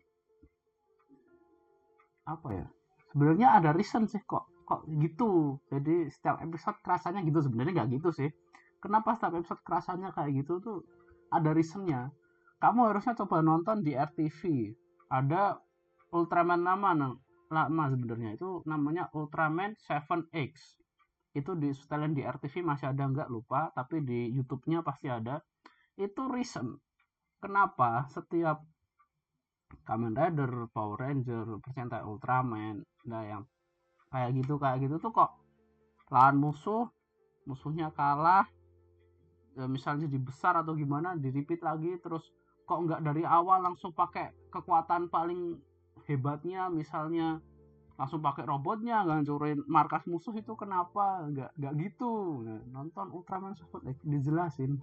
apa 2.29 2.49
ya? 2.53 2.67
Sebenarnya 3.09 3.57
ada 3.57 3.73
reason 3.73 4.05
sih 4.05 4.21
kok 4.21 4.45
kok 4.69 4.85
gitu. 4.85 5.57
Jadi 5.73 6.13
setiap 6.13 6.37
episode 6.45 6.77
kerasanya 6.85 7.25
gitu. 7.25 7.41
Sebenarnya 7.41 7.81
nggak 7.81 7.89
gitu 7.97 8.09
sih. 8.13 8.29
Kenapa 8.77 9.17
setiap 9.17 9.41
episode 9.41 9.61
kerasanya 9.65 10.13
kayak 10.13 10.45
gitu 10.45 10.61
tuh 10.61 10.77
ada 11.33 11.49
reasonnya? 11.57 12.13
Kamu 12.61 12.93
harusnya 12.93 13.17
coba 13.17 13.41
nonton 13.41 13.81
di 13.81 13.97
RTV 13.97 14.71
ada 15.11 15.57
Ultraman 16.13 16.61
nama 16.61 16.93
nah, 16.93 17.17
lama 17.49 17.83
sebenarnya. 17.89 18.37
Itu 18.37 18.61
namanya 18.69 19.09
Ultraman 19.17 19.73
7X 19.81 20.77
itu 21.33 21.57
di 21.57 21.73
setelan 21.73 22.13
di 22.13 22.21
RTV 22.21 22.61
masih 22.61 22.93
ada 22.93 23.09
nggak 23.09 23.29
lupa. 23.33 23.73
Tapi 23.73 24.05
di 24.05 24.29
YouTube-nya 24.37 24.85
pasti 24.85 25.09
ada. 25.09 25.41
Itu 25.97 26.29
reason 26.29 26.77
kenapa 27.43 28.07
setiap 28.07 28.63
Kamen 29.83 30.15
Rider, 30.15 30.71
Power 30.71 30.95
Ranger, 30.95 31.59
persentai 31.59 32.07
Ultraman, 32.07 32.87
nah 33.03 33.23
yang 33.27 33.43
kayak 34.07 34.31
gitu 34.39 34.55
kayak 34.55 34.87
gitu 34.87 34.95
tuh 35.03 35.11
kok 35.11 35.35
lawan 36.07 36.39
musuh, 36.39 36.87
musuhnya 37.43 37.91
kalah, 37.91 38.47
ya 39.59 39.67
misalnya 39.67 40.07
jadi 40.07 40.19
besar 40.23 40.53
atau 40.63 40.77
gimana, 40.77 41.19
di 41.19 41.27
repeat 41.33 41.59
lagi 41.59 41.99
terus 41.99 42.23
kok 42.63 42.79
nggak 42.79 43.03
dari 43.03 43.27
awal 43.27 43.59
langsung 43.59 43.91
pakai 43.91 44.31
kekuatan 44.47 45.11
paling 45.11 45.59
hebatnya 46.07 46.71
misalnya 46.71 47.43
langsung 47.93 48.23
pakai 48.25 48.47
robotnya 48.49 49.05
ngancurin 49.05 49.61
markas 49.69 50.07
musuh 50.09 50.33
itu 50.33 50.53
kenapa? 50.57 51.27
Nggak 51.29 51.51
nggak 51.59 51.73
gitu. 51.77 52.41
Nah, 52.41 52.61
nonton 52.73 53.13
Ultraman 53.13 53.53
Super 53.53 53.85
X 53.85 54.01
dijelasin 54.01 54.81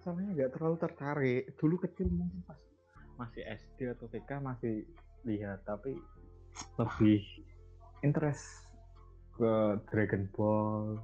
soalnya 0.00 0.32
nggak 0.32 0.52
terlalu 0.56 0.76
tertarik. 0.80 1.42
Dulu 1.60 1.76
kecil 1.84 2.08
mungkin 2.08 2.40
pas 2.48 2.60
masih 3.20 3.44
SD 3.44 3.92
atau 3.92 4.08
TK 4.08 4.30
masih 4.40 4.88
lihat 5.28 5.60
tapi 5.68 5.92
lebih 6.80 7.20
interest 8.00 8.64
ke 9.36 9.76
Dragon 9.92 10.24
Ball 10.32 10.96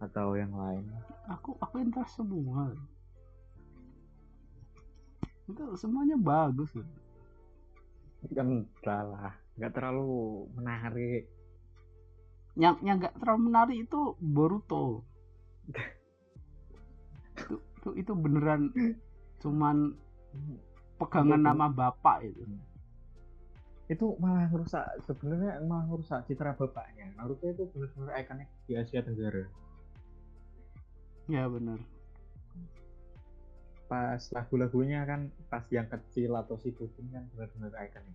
atau 0.00 0.36
yang 0.36 0.52
lain. 0.52 0.84
Aku 1.32 1.56
aku 1.60 1.80
interest 1.80 2.20
semua. 2.20 2.72
Itu 5.48 5.76
semuanya 5.76 6.16
bagus 6.20 6.72
loh. 6.76 6.88
kan 8.36 8.68
salah 8.84 9.32
nggak 9.56 9.72
terlalu 9.72 10.44
menarik. 10.52 11.24
Yang 12.60 12.76
yang 12.84 12.96
nggak 13.00 13.16
terlalu 13.16 13.40
menarik 13.48 13.76
itu 13.88 14.00
Boruto 14.20 15.00
itu, 17.80 17.88
itu 17.96 18.12
beneran 18.12 18.68
cuman 19.40 19.96
pegangan 21.00 21.40
Itu- 21.40 21.48
nama 21.48 21.66
bapak 21.66 22.28
itu. 22.28 22.44
Itu 23.90 24.14
malah 24.22 24.46
merusak 24.46 24.86
sebenarnya 25.02 25.64
malah 25.66 25.88
merusak 25.88 26.22
citra 26.28 26.54
bapaknya. 26.54 27.10
Naruto 27.18 27.50
itu 27.50 27.66
benar-benar 27.74 28.22
ikonik 28.22 28.46
di 28.68 28.78
Asia 28.78 29.02
Tenggara. 29.02 29.48
Ya 31.26 31.48
bener. 31.50 31.80
Pas 33.90 34.22
lagu-lagunya 34.30 35.02
kan 35.02 35.26
pas 35.50 35.66
yang 35.74 35.90
kecil 35.90 36.38
atau 36.38 36.54
si 36.62 36.70
kucing 36.70 37.10
kan 37.10 37.26
benar-benar 37.34 37.74
ikonik. 37.82 38.14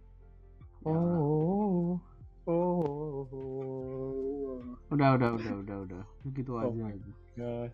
Ya. 0.85 0.95
oh. 0.95 1.99
Oh, 2.45 3.25
oh, 3.25 3.25
oh. 3.33 4.61
udah 4.93 5.17
udah 5.17 5.29
udah 5.33 5.53
udah 5.65 5.77
udah. 5.89 6.03
Segitu 6.21 6.53
Oh 6.53 6.61
aja. 6.61 6.77
my. 6.77 6.93
Gosh. 7.33 7.73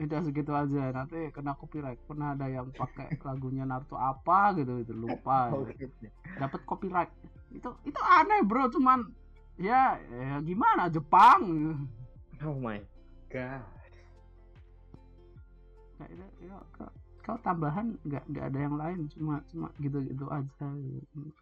Udah 0.00 0.20
segitu 0.24 0.52
aja 0.56 0.82
nanti 0.96 1.28
kena 1.30 1.52
copyright. 1.56 2.00
Pernah 2.08 2.32
ada 2.32 2.46
yang 2.48 2.72
pakai 2.72 3.20
lagunya 3.20 3.68
Naruto 3.68 4.00
apa 4.00 4.56
gitu 4.56 4.80
itu 4.80 4.92
lupa. 4.96 5.48
Oh, 5.54 5.66
gitu. 5.68 5.92
dapat 6.40 6.60
copyright. 6.64 7.12
Itu 7.52 7.76
itu 7.84 8.00
aneh 8.00 8.40
bro 8.46 8.70
cuman 8.72 9.04
ya, 9.60 10.00
ya 10.00 10.40
gimana 10.40 10.88
Jepang. 10.88 11.76
Oh 12.40 12.56
my 12.56 12.80
god. 13.28 13.60
Nah, 16.00 16.08
itu, 16.08 16.24
ya, 16.48 16.56
kau- 16.72 16.96
kau 17.20 17.36
tambahan 17.44 17.92
nggak 18.08 18.24
nggak 18.32 18.44
ada 18.48 18.58
yang 18.64 18.76
lain 18.80 18.98
cuma 19.12 19.44
cuma 19.52 19.68
gitu 19.76 20.00
gitu 20.08 20.24
aja. 20.32 20.66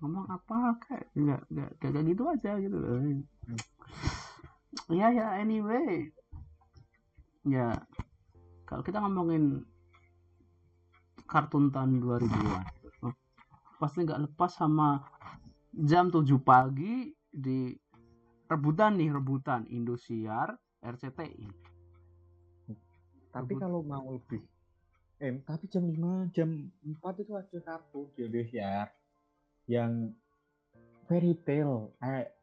Ngomong 0.03 0.27
apa 0.27 0.75
kayak 0.83 1.07
nggak 1.15 1.43
nggak 1.47 1.71
nggak 1.79 1.91
kayak 1.95 2.07
gitu 2.11 2.23
aja 2.27 2.53
gitu. 2.59 2.75
Loh 2.75 2.99
ya 4.91 5.09
ya 5.13 5.27
anyway. 5.39 6.11
Ya 7.47 7.79
kalau 8.69 8.85
kita 8.85 9.01
ngomongin 9.01 9.65
kartun 11.25 11.73
tahun 11.73 12.05
2000-an 12.05 12.65
pasti 13.81 14.05
nggak 14.05 14.23
lepas 14.29 14.53
sama 14.53 15.01
jam 15.73 16.13
7 16.13 16.29
pagi 16.45 17.09
di 17.31 17.73
rebutan 18.51 19.01
nih 19.01 19.09
rebutan 19.15 19.65
Indosiar 19.73 20.53
RCTI 20.85 21.49
tapi 23.33 23.53
Rebut. 23.55 23.61
kalau 23.61 23.81
mau 23.85 24.05
lebih 24.13 24.43
eh 25.19 25.35
tapi 25.43 25.67
jam 25.73 25.85
5 25.89 26.35
jam 26.37 26.49
4 26.85 27.23
itu 27.25 27.33
ada 27.35 27.59
kartu 27.65 28.11
di 28.15 28.21
Indonesia 28.27 28.89
yang 29.69 30.13
fairy 31.07 31.35
tale 31.45 31.95
eh 32.03 32.38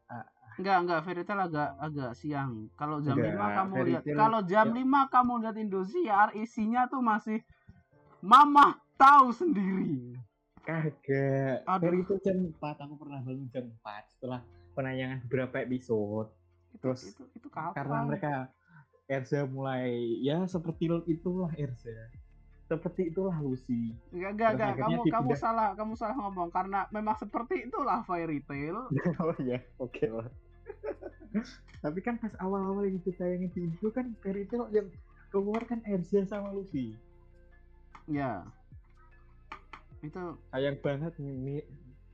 Enggak, 0.56 0.76
enggak, 0.78 1.00
fairy 1.02 1.22
tale 1.22 1.42
agak 1.44 1.70
agak 1.76 2.10
siang. 2.12 2.72
Kalau 2.74 2.96
jam 2.98 3.12
Enggak, 3.14 3.36
5 3.36 3.58
kamu 3.58 3.74
lihat 3.84 4.02
tale- 4.02 4.16
kalau 4.16 4.40
jam 4.42 4.66
ya. 4.66 4.76
5 4.78 5.00
kamu 5.06 5.32
lihat 5.38 5.56
Indosiar 5.58 6.28
isinya 6.34 6.82
tuh 6.86 7.00
masih 7.00 7.40
Mama 8.18 8.66
tahu 8.94 9.28
sendiri. 9.30 10.16
kagak 10.58 11.62
fairy 11.62 12.00
tale 12.02 12.18
jam 12.20 12.36
4 12.50 12.58
aku 12.80 12.94
pernah 12.96 13.20
bangun 13.20 13.46
jam 13.48 13.64
4 13.78 14.10
setelah 14.10 14.40
penayangan 14.72 15.22
beberapa 15.22 15.60
episode 15.60 16.32
Itu 16.72 16.82
Terus, 16.82 17.00
itu 17.06 17.22
itu 17.32 17.48
kapan? 17.48 17.70
karena 17.72 17.98
mereka 18.02 18.32
Erza 19.06 19.46
mulai 19.46 19.94
ya 20.18 20.42
seperti 20.44 20.90
itulah 21.06 21.54
Erza 21.54 21.94
seperti 22.64 23.14
itulah 23.14 23.38
Lucy 23.38 23.94
Enggak, 24.10 24.30
enggak, 24.32 24.50
enggak. 24.50 24.72
Kamu 24.76 25.00
kamu 25.06 25.06
dipindah. 25.06 25.38
salah, 25.38 25.68
kamu 25.72 25.92
salah 25.94 26.16
ngomong 26.18 26.50
karena 26.50 26.80
memang 26.90 27.14
seperti 27.14 27.62
itulah 27.62 28.02
fairy 28.02 28.42
tale. 28.42 28.90
oh 29.22 29.38
ya 29.38 29.62
oke 29.78 30.02
lah 30.04 30.26
tapi 31.84 31.98
kan 32.00 32.16
pas 32.16 32.32
awal-awal 32.40 32.88
yang 32.88 32.98
ditayangin 33.04 33.50
di 33.52 33.60
Indo 33.68 33.88
kan 33.92 34.16
fairy 34.24 34.48
tale 34.48 34.66
yang 34.72 34.88
keluar 35.28 35.62
kan 35.64 35.82
Erza 35.84 36.24
sama 36.24 36.50
Lucy 36.52 36.96
Ya. 38.06 38.46
Itu 39.98 40.38
sayang 40.54 40.78
banget 40.78 41.18
Mi, 41.18 41.58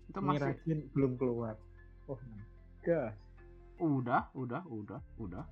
itu 0.09 0.18
masih 0.24 0.57
belum 0.96 1.20
keluar 1.20 1.61
oh 2.09 2.16
my 2.16 2.40
udah, 3.83 4.29
udah, 4.33 4.62
udah, 4.68 5.00
udah. 5.18 5.44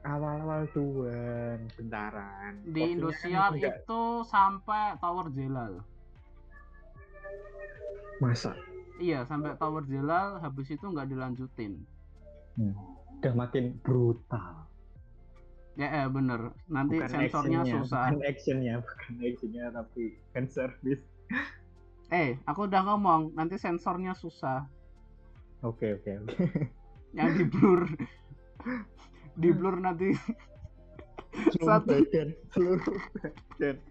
awal-awal 0.00 0.64
tuan 0.72 1.68
bentaran 1.76 2.56
Di 2.64 2.80
kan 2.80 2.88
Indosiar 2.96 3.52
enggak- 3.52 3.84
itu 3.84 4.02
sampai 4.24 4.96
Tower 4.96 5.28
Jelal. 5.28 5.84
masa 8.16 8.56
Iya, 8.96 9.24
sampai 9.28 9.56
Tower 9.56 9.84
Jelal 9.84 10.40
habis 10.40 10.68
itu 10.72 10.84
nggak 10.84 11.08
dilanjutin. 11.08 11.84
Udah 13.16 13.32
makin 13.34 13.76
brutal 13.80 14.66
Ya, 15.74 16.04
eh, 16.04 16.06
bener. 16.06 16.52
Nanti 16.66 16.98
bukan 16.98 17.08
sensornya 17.08 17.62
actionnya, 17.62 17.74
susah. 17.80 18.04
bukan 18.10 18.20
actionnya 18.26 18.74
bukan 18.82 19.12
actionnya 19.22 19.64
tapi 19.70 20.02
fan 20.30 20.46
service 20.46 21.04
Eh, 22.10 22.34
aku 22.42 22.66
udah 22.66 22.82
ngomong, 22.84 23.32
nanti 23.32 23.54
sensornya 23.56 24.12
susah. 24.12 24.66
oke 25.62 25.96
oke 25.96 26.10
oke 26.20 26.36
Yang 27.12 27.30
di 27.32 27.44
blur. 27.48 27.82
di 29.34 29.48
blur 29.50 29.76
nanti 29.78 30.10
Satu. 31.56 31.96
seluruh 32.50 32.98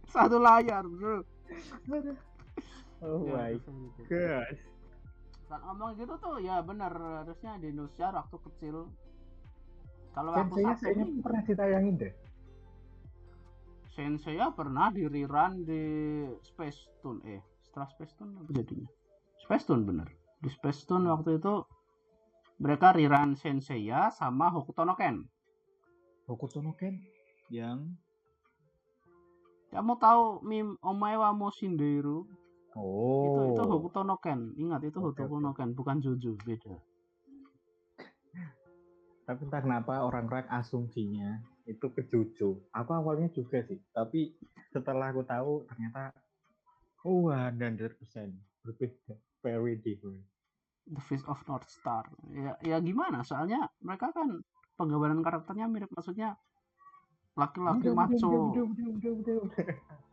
satu 0.05 0.37
layar, 0.37 0.83
bro. 0.83 1.23
oh 2.99 3.23
Ya, 3.23 3.55
my 3.55 3.55
bisa 3.55 4.43
Kan 5.49 5.59
ngomong 5.65 5.97
gitu 5.97 6.13
tuh, 6.21 6.37
ya 6.39 6.61
bener. 6.61 6.93
Harusnya 6.93 7.57
di 7.57 7.73
Indonesia 7.73 8.13
waktu 8.13 8.37
kecil. 8.37 8.85
Kalau 10.13 10.31
aku 10.33 10.61
kayaknya 10.61 11.05
nih, 11.05 11.21
pernah 11.21 11.41
ditayangin 11.45 11.95
deh 12.01 12.13
Sensei 13.99 14.39
ya 14.39 14.47
pernah 14.55 14.87
di 14.95 15.03
rerun 15.03 15.67
di 15.67 15.83
Space 16.39 16.87
Tune. 17.03 17.19
Eh, 17.27 17.43
setelah 17.67 17.89
Space 17.91 18.15
Tune 18.15 18.31
apa 18.37 18.47
jadinya? 18.55 18.87
Space 19.43 19.65
Tune 19.67 19.83
bener. 19.83 20.07
Di 20.39 20.47
Space 20.47 20.87
Tune 20.87 21.03
waktu 21.11 21.35
itu 21.35 21.67
mereka 22.63 22.95
rerun 22.95 23.35
Sensei 23.35 23.83
ya 23.83 24.07
sama 24.13 24.47
Hokuto 24.55 24.87
no 24.87 24.95
Ken. 24.95 25.27
Hokuto 26.31 26.63
no 26.63 26.71
Ken 26.79 26.95
yang 27.51 27.99
Kamu 29.69 30.01
tahu 30.01 30.41
meme 30.41 30.81
Omae 30.81 31.13
wa 31.13 31.29
Moshinderu? 31.29 32.25
Oh 32.77 33.25
Itu 33.25 33.39
itu 33.55 33.63
Hokuto 33.65 34.01
no 34.05 34.17
Ken. 34.21 34.53
Ingat 34.59 34.81
itu 34.85 34.97
Hokuto 34.99 35.39
no 35.39 35.55
Ken, 35.57 35.73
bukan 35.73 36.01
Jojo, 36.03 36.37
beda. 36.45 36.75
tapi 39.29 39.45
entah 39.45 39.61
kenapa 39.61 40.01
orang-orang 40.01 40.49
asumsinya 40.49 41.37
itu 41.69 41.85
ke 41.93 42.01
Jojo 42.09 42.65
aku 42.73 42.91
awalnya 42.97 43.29
juga 43.29 43.61
sih 43.61 43.77
tapi 43.93 44.33
setelah 44.73 45.13
aku 45.13 45.21
tahu 45.21 45.69
ternyata 45.69 46.17
oh 47.05 47.29
100% 47.29 47.93
berbeda 48.65 49.13
very 49.45 49.77
different 49.77 50.25
The 50.89 51.01
Face 51.05 51.21
of 51.29 51.37
North 51.45 51.69
Star. 51.69 52.01
Ya, 52.33 52.57
ya 52.65 52.81
gimana? 52.81 53.21
Soalnya 53.21 53.69
mereka 53.77 54.09
kan 54.09 54.41
penggambaran 54.73 55.21
karakternya 55.21 55.69
mirip, 55.69 55.93
maksudnya 55.93 56.33
laki-laki 57.37 57.93
maco. 57.93 58.57
udah, 58.57 58.65
udah, 58.65 59.11
udah. 59.21 59.37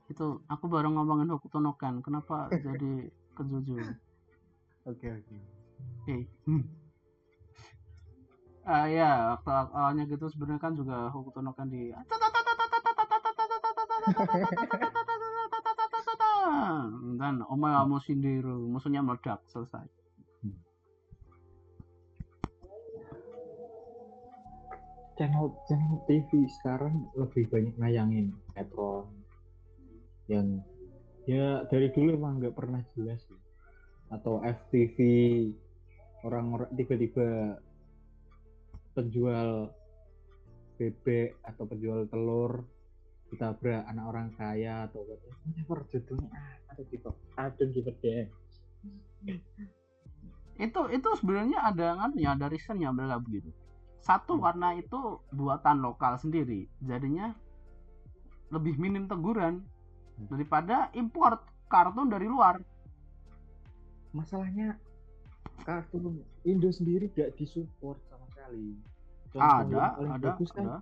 Itu 0.07 0.43
aku 0.47 0.65
baru 0.71 0.89
ngomongin 0.95 1.31
Hokuto 1.35 1.59
no 1.59 1.75
Ken. 1.75 2.03
Kenapa 2.03 2.51
jadi 2.51 3.11
ke 3.37 3.43
Jojo? 3.45 3.77
oke 4.87 5.07
oke 5.11 5.37
Eh. 6.07 6.23
Hmm. 6.47 6.63
Ah 8.67 8.91
ya, 8.91 9.39
waktu 9.39 9.51
awalnya 9.51 10.11
gitu 10.11 10.27
sebenarnya 10.27 10.63
kan 10.63 10.75
juga 10.75 11.11
Hokuto 11.11 11.43
no 11.43 11.55
Ken 11.55 11.71
di 11.71 11.91
dan 17.19 17.43
Omae 17.51 17.75
wa 17.75 17.99
Moshinderu 17.99 18.71
musuhnya 18.71 19.03
meledak 19.03 19.43
selesai. 19.51 19.87
channel 25.17 25.49
channel 25.65 25.97
TV 26.05 26.45
sekarang 26.61 27.09
lebih 27.17 27.49
banyak 27.49 27.73
nayangin 27.81 28.37
sinetron 28.53 29.09
yang 30.27 30.63
ya 31.27 31.67
dari 31.71 31.91
dulu 31.91 32.15
emang 32.15 32.39
nggak 32.43 32.55
pernah 32.55 32.83
jelas 32.95 33.23
atau 34.11 34.43
FTV 34.43 34.97
orang-orang 36.23 36.71
tiba-tiba 36.75 37.59
penjual 38.95 39.71
bebek 40.79 41.39
atau 41.43 41.65
penjual 41.67 42.07
telur 42.07 42.63
ditabrak 43.31 43.83
anak 43.91 44.05
orang 44.07 44.29
kaya 44.39 44.87
atau 44.87 45.03
whatever 45.03 45.83
judulnya 45.91 46.31
ah, 46.31 46.55
ada 46.71 46.83
gitu 46.87 47.11
ada 47.35 47.63
deh 47.67 48.31
itu 50.57 50.81
itu 50.89 51.09
sebenarnya 51.21 51.59
ada 51.69 52.01
nganunya 52.01 52.33
ada 52.33 52.47
reasonnya 52.49 52.89
mereka 52.89 53.21
begitu. 53.21 53.51
Satu 54.01 54.41
Hmm. 54.41 54.45
karena 54.49 54.69
itu 54.81 55.21
buatan 55.35 55.85
lokal 55.85 56.17
sendiri. 56.17 56.65
Jadinya 56.81 57.37
lebih 58.49 58.81
minim 58.81 59.05
teguran. 59.05 59.65
Daripada 60.17 60.89
import 60.97 61.45
kartun 61.69 62.09
dari 62.09 62.27
luar. 62.27 62.61
Masalahnya 64.17 64.81
kartun 65.67 66.25
Indo 66.47 66.71
sendiri 66.73 67.11
gak 67.13 67.37
disupport 67.37 68.01
sama 68.09 68.27
sekali. 68.33 68.79
Ada 69.37 70.01
yang 70.01 70.13
ada 70.17 70.27
bagus 70.33 70.51
kan 70.55 70.65
ada. 70.65 70.79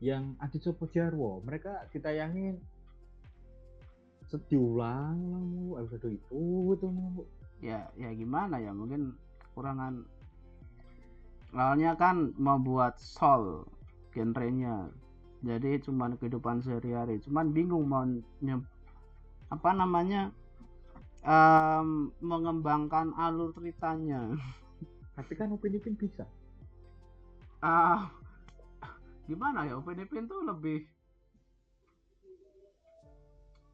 yang 0.00 0.24
Adi 0.40 0.58
Sopo 0.62 0.88
Jarwo. 0.88 1.44
Mereka 1.44 1.92
ditayangin 1.92 2.56
mulu 5.12 5.76
episode 5.76 6.08
itu 6.08 6.72
itu 6.72 6.88
ya 7.60 7.84
ya 8.00 8.08
gimana 8.16 8.56
ya 8.56 8.72
mungkin 8.72 9.12
kekurangan. 9.44 10.08
Awalnya 11.52 11.92
kan 12.00 12.32
mau 12.40 12.56
buat 12.56 12.96
soul 12.96 13.68
genrenya 14.16 14.88
jadi 15.42 15.82
cuman 15.82 16.14
kehidupan 16.16 16.62
sehari-hari. 16.62 17.18
Cuman 17.26 17.50
bingung 17.50 17.90
mau 17.90 18.06
apa 19.52 19.70
namanya 19.74 20.30
em, 21.26 22.14
mengembangkan 22.22 23.10
alur 23.18 23.50
ceritanya. 23.58 24.32
Tapi 25.18 25.32
kan 25.34 25.50
Upin 25.50 25.76
Ipin 25.76 25.98
bisa. 25.98 26.24
Ah 27.58 28.08
gimana 29.26 29.66
ya 29.66 29.78
Upin 29.82 29.98
Ipin 30.02 30.30
tuh 30.30 30.46
lebih 30.46 30.86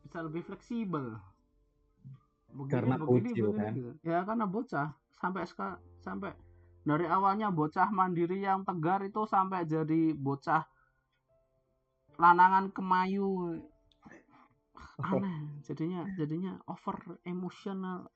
bisa 0.08 0.24
lebih 0.24 0.42
fleksibel. 0.48 1.20
Begini, 2.48 2.72
Karena 2.72 2.96
begini, 2.96 3.28
bocil, 3.28 3.46
begini, 3.52 3.60
kan? 3.60 3.72
gitu. 3.76 3.90
ya 4.08 4.18
karena 4.24 4.44
bocah. 4.48 4.88
Sampai 5.20 5.44
sampai 6.00 6.32
dari 6.80 7.04
awalnya 7.04 7.52
bocah 7.52 7.92
mandiri 7.92 8.40
yang 8.40 8.64
tegar 8.64 9.04
itu 9.04 9.28
sampai 9.28 9.68
jadi 9.68 10.16
bocah 10.16 10.64
lanangan 12.18 12.74
kemayu. 12.74 13.62
Aneh 14.98 15.62
jadinya 15.62 16.02
jadinya 16.18 16.58
over 16.66 17.22
emosional 17.22 18.10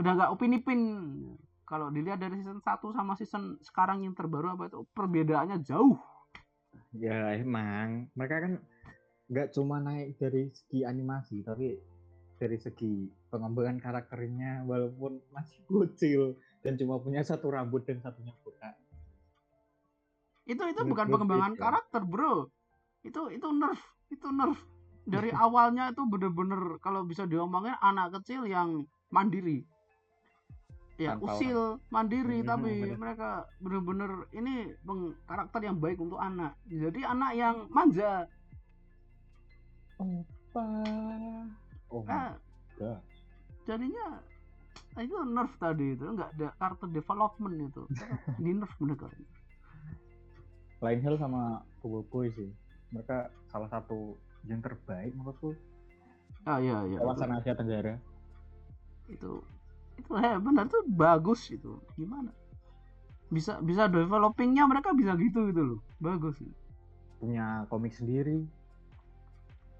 udah 0.00 0.12
nggak 0.16 0.32
upin 0.32 0.56
ipin. 0.56 0.82
Kalau 1.68 1.86
dilihat 1.92 2.18
dari 2.18 2.40
season 2.40 2.58
1 2.58 2.66
sama 2.90 3.14
season 3.14 3.60
sekarang 3.62 4.02
yang 4.02 4.16
terbaru 4.16 4.58
apa 4.58 4.66
itu? 4.66 4.82
Perbedaannya 4.90 5.62
jauh. 5.62 5.94
Ya 6.96 7.36
emang. 7.38 8.10
Mereka 8.18 8.36
kan 8.42 8.52
nggak 9.30 9.54
cuma 9.54 9.78
naik 9.78 10.18
dari 10.18 10.50
segi 10.50 10.82
animasi 10.82 11.46
tapi 11.46 11.78
dari 12.34 12.58
segi 12.58 13.06
pengembangan 13.30 13.78
karakternya 13.78 14.66
walaupun 14.66 15.22
masih 15.30 15.62
bocil 15.70 16.34
dan 16.66 16.74
cuma 16.74 16.98
punya 16.98 17.22
satu 17.22 17.54
rambut 17.54 17.86
dan 17.86 18.02
satunya 18.02 18.34
botak 18.42 18.74
itu 20.50 20.62
itu 20.66 20.80
bukan 20.82 21.06
pengembangan 21.06 21.54
karakter 21.54 22.02
bro. 22.02 22.50
Itu 23.06 23.30
itu 23.30 23.46
nerf 23.54 23.78
itu 24.10 24.26
nerf. 24.34 24.58
Dari 25.06 25.30
awalnya 25.46 25.94
itu 25.94 26.02
bener-bener 26.10 26.82
kalau 26.82 27.06
bisa 27.06 27.22
diomongin 27.24 27.78
anak 27.78 28.18
kecil 28.18 28.50
yang 28.50 28.82
mandiri. 29.14 29.62
Ya 31.00 31.16
Tanpa 31.16 31.32
usil 31.32 31.80
mandiri 31.88 32.44
Hmm, 32.44 32.48
tapi 32.50 32.72
bener. 32.84 32.98
mereka 33.00 33.30
bener-bener 33.56 34.28
ini 34.36 34.68
peng- 34.84 35.16
karakter 35.24 35.60
yang 35.64 35.80
baik 35.80 35.96
untuk 35.96 36.20
anak. 36.20 36.52
Jadi 36.68 37.00
anak 37.06 37.32
yang 37.38 37.56
manja. 37.72 38.28
Opa. 39.96 40.66
Oh 41.88 42.04
nah, 42.04 42.36
god. 42.76 43.00
Jadinya 43.64 44.20
itu 45.00 45.16
nerf 45.24 45.52
tadi 45.56 45.96
itu 45.96 46.04
nggak 46.04 46.36
ada 46.36 46.48
karakter 46.60 46.88
development 46.92 47.54
itu. 47.64 47.82
Di 48.44 48.50
nerf 48.52 48.72
mereka 48.76 49.08
lain 50.80 51.00
hal 51.04 51.16
sama 51.20 51.64
Boy 51.84 52.32
sih. 52.32 52.50
Mereka 52.90 53.30
salah 53.48 53.68
satu 53.70 54.16
yang 54.48 54.60
terbaik 54.64 55.12
menurutku. 55.14 55.54
Ah 56.48 56.58
iya 56.58 56.84
iya. 56.88 56.98
Kawasan 56.98 57.36
Asia 57.36 57.54
Tenggara. 57.56 57.96
itu 59.10 59.42
itu 59.98 60.10
eh 60.14 60.38
benar 60.38 60.70
tuh 60.70 60.86
bagus 60.86 61.50
itu. 61.50 61.76
Gimana? 61.98 62.30
Bisa 63.26 63.58
bisa 63.58 63.90
developingnya 63.90 64.64
mereka 64.70 64.94
bisa 64.94 65.18
gitu 65.18 65.50
gitu 65.50 65.62
loh. 65.74 65.80
Bagus 65.98 66.38
punya 67.20 67.68
komik 67.68 67.92
sendiri 67.92 68.48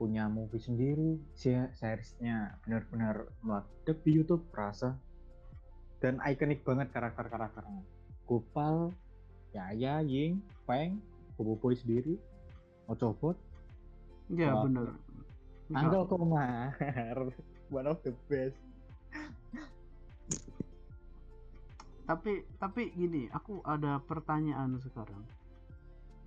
punya 0.00 0.32
movie 0.32 0.60
sendiri 0.60 1.20
se- 1.36 1.72
seriesnya 1.76 2.56
benar-benar 2.64 3.28
meledak 3.44 4.00
di 4.00 4.16
YouTube 4.16 4.48
rasa. 4.56 4.96
Dan 6.00 6.16
ikonik 6.24 6.64
banget 6.64 6.88
karakter-karakternya. 6.96 7.84
Gopal 8.24 8.96
Yaya 9.50 10.02
Ying 10.06 10.38
Feng 10.64 11.02
Bobo 11.34 11.58
Boy 11.58 11.74
sendiri. 11.74 12.18
Ocobot 12.90 13.38
ya 14.30 14.54
Wah. 14.54 14.62
bener. 14.66 14.88
Uncle 15.70 16.06
Komar 16.06 16.74
one 17.74 17.86
of 17.86 17.98
the 18.06 18.14
best. 18.30 18.58
Tapi 22.06 22.42
tapi 22.58 22.90
gini 22.94 23.30
aku 23.30 23.62
ada 23.62 24.02
pertanyaan 24.02 24.78
sekarang. 24.82 25.22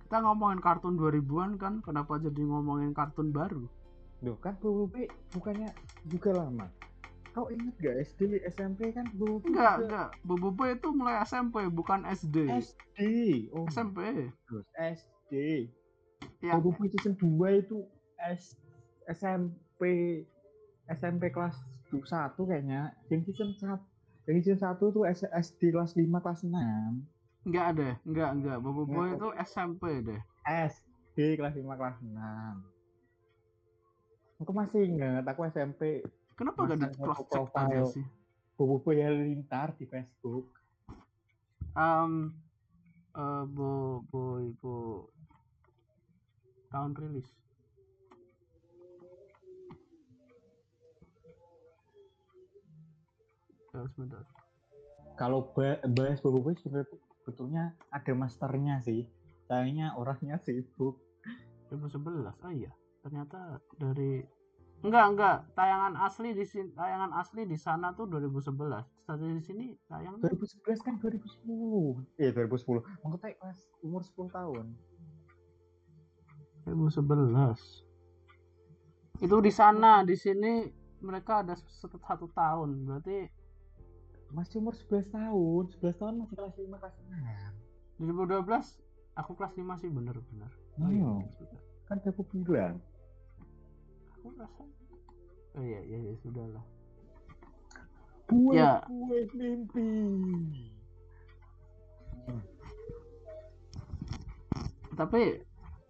Kita 0.04 0.20
ngomongin 0.20 0.60
kartun 0.60 1.00
2000-an 1.00 1.56
kan? 1.56 1.74
Kenapa 1.80 2.20
jadi 2.20 2.40
ngomongin 2.44 2.92
kartun 2.92 3.32
baru? 3.32 3.64
Loh 4.24 4.36
kan 4.40 4.56
Bobo 4.60 4.88
Boy 4.88 5.08
bukannya 5.32 5.72
juga 6.08 6.32
lama 6.32 6.68
kau 7.34 7.50
inget 7.50 7.74
gak 7.76 7.96
SD 8.06 8.20
SMP 8.46 8.94
kan 8.94 9.10
Bobo 9.12 9.42
enggak 9.42 9.74
enggak. 9.82 10.08
Bobo 10.22 10.64
itu 10.64 10.88
mulai 10.94 11.18
SMP 11.20 11.66
bukan 11.66 12.06
SD 12.06 12.46
SD 12.46 12.98
oh 13.50 13.66
SMP 13.66 14.30
terus 14.46 14.66
SD 14.72 15.32
ya. 16.38 16.54
Bobo 16.56 16.70
Boy 16.72 16.86
season 16.88 17.18
2 17.18 17.26
itu 17.58 17.82
S 18.22 18.54
SMP 19.10 19.82
SMP 20.86 21.28
kelas 21.28 21.58
1 21.90 21.98
kayaknya. 22.38 22.94
Yang 23.10 23.34
season 23.34 23.50
1 23.58 23.82
yang 24.24 24.36
season 24.38 24.58
1 24.62 24.78
tuh 24.78 25.04
S- 25.04 25.26
SD 25.28 25.74
kelas 25.74 25.92
5 25.92 26.06
kelas 26.22 26.40
6 26.46 26.54
enggak 27.44 27.64
ada 27.76 27.88
enggak 28.06 28.30
enggak. 28.32 28.56
Bobo 28.62 28.86
Enggak. 28.86 29.18
itu 29.18 29.28
SMP 29.42 29.82
deh. 30.00 30.20
SD 30.46 31.34
kelas 31.34 31.58
5 31.58 31.66
kelas 31.66 31.96
6 31.98 32.14
aku 34.34 34.50
masih 34.50 34.80
ingat 34.84 35.24
aku 35.24 35.46
SMP 35.46 36.02
kenapa 36.34 36.58
gak 36.66 36.78
di 36.78 36.86
Masa 36.86 36.98
cross 37.00 37.20
check 37.30 37.48
aja 37.54 37.82
sih? 37.90 38.04
Bobo 38.54 38.78
Boy 38.78 39.02
Halilintar 39.02 39.74
di 39.74 39.86
Facebook. 39.86 40.46
Um 41.74 42.30
eh, 43.14 43.44
bo 43.50 44.02
boy 44.10 44.54
bo 44.62 45.10
tahun 46.70 46.94
rilis. 46.98 47.28
Ya 53.74 53.86
sebentar. 53.90 54.22
Kalau 55.18 55.50
ba- 55.54 55.82
bahas 55.94 56.22
Bobo 56.22 56.42
Boy 56.42 56.54
sebenarnya 56.58 56.90
betulnya 57.26 57.64
ada 57.90 58.12
masternya 58.14 58.78
sih. 58.82 59.06
Sayangnya 59.50 59.98
orangnya 59.98 60.38
sibuk. 60.42 60.98
2011 61.70 62.38
oh 62.38 62.52
iya. 62.54 62.70
Ternyata 63.02 63.58
dari 63.74 64.22
enggak 64.84 65.04
enggak. 65.16 65.36
Tayangan 65.56 65.96
asli 66.04 66.36
di 66.36 66.44
sini 66.44 66.68
tayangan 66.76 67.10
asli 67.16 67.42
di 67.48 67.56
sana 67.56 67.96
tuh 67.96 68.04
2011 68.06 68.84
tapi 69.04 69.24
di 69.36 69.42
sini 69.44 69.76
tayang 69.84 70.16
2011 70.20 70.80
kan 70.80 70.96
2010 70.96 72.20
iya 72.20 72.32
2010 72.32 72.80
maksudnya 73.04 73.36
pas 73.40 73.58
umur 73.80 74.00
10 74.04 74.28
tahun. 74.28 74.66
2011 76.68 77.84
itu 79.24 79.36
di 79.40 79.52
sana 79.52 80.04
di 80.04 80.16
sini 80.16 80.68
mereka 81.04 81.44
ada 81.44 81.54
satu, 81.56 82.00
tahun. 82.32 82.88
Berarti 82.88 83.28
masih 84.32 84.60
umur 84.64 84.74
11 84.76 85.12
tahun. 85.12 85.62
11 85.80 86.00
tahun 86.00 86.14
masih 86.24 86.34
kelas 86.36 86.54
5 86.56 86.80
kelas 86.80 86.94
2012 88.00 88.84
aku 89.14 89.32
kelas 89.38 89.54
5 89.54 89.80
sih 89.80 89.90
bener-bener. 89.92 90.50
Oh, 90.80 90.90
iya. 90.90 91.28
sudah. 91.38 91.60
6 91.84 91.84
kan 91.84 92.00
aku 92.00 92.24
bilang 92.32 92.80
aku 94.24 94.40
rasa 94.40 94.64
oh 95.54 95.62
iya 95.62 95.80
iya, 95.84 95.98
iya 96.00 96.14
sudah 96.24 96.48
lah 96.48 96.64
buat 98.24 98.56
Ya. 98.56 98.80
buat 98.88 99.28
mimpi. 99.36 99.92
Tapi 104.96 105.22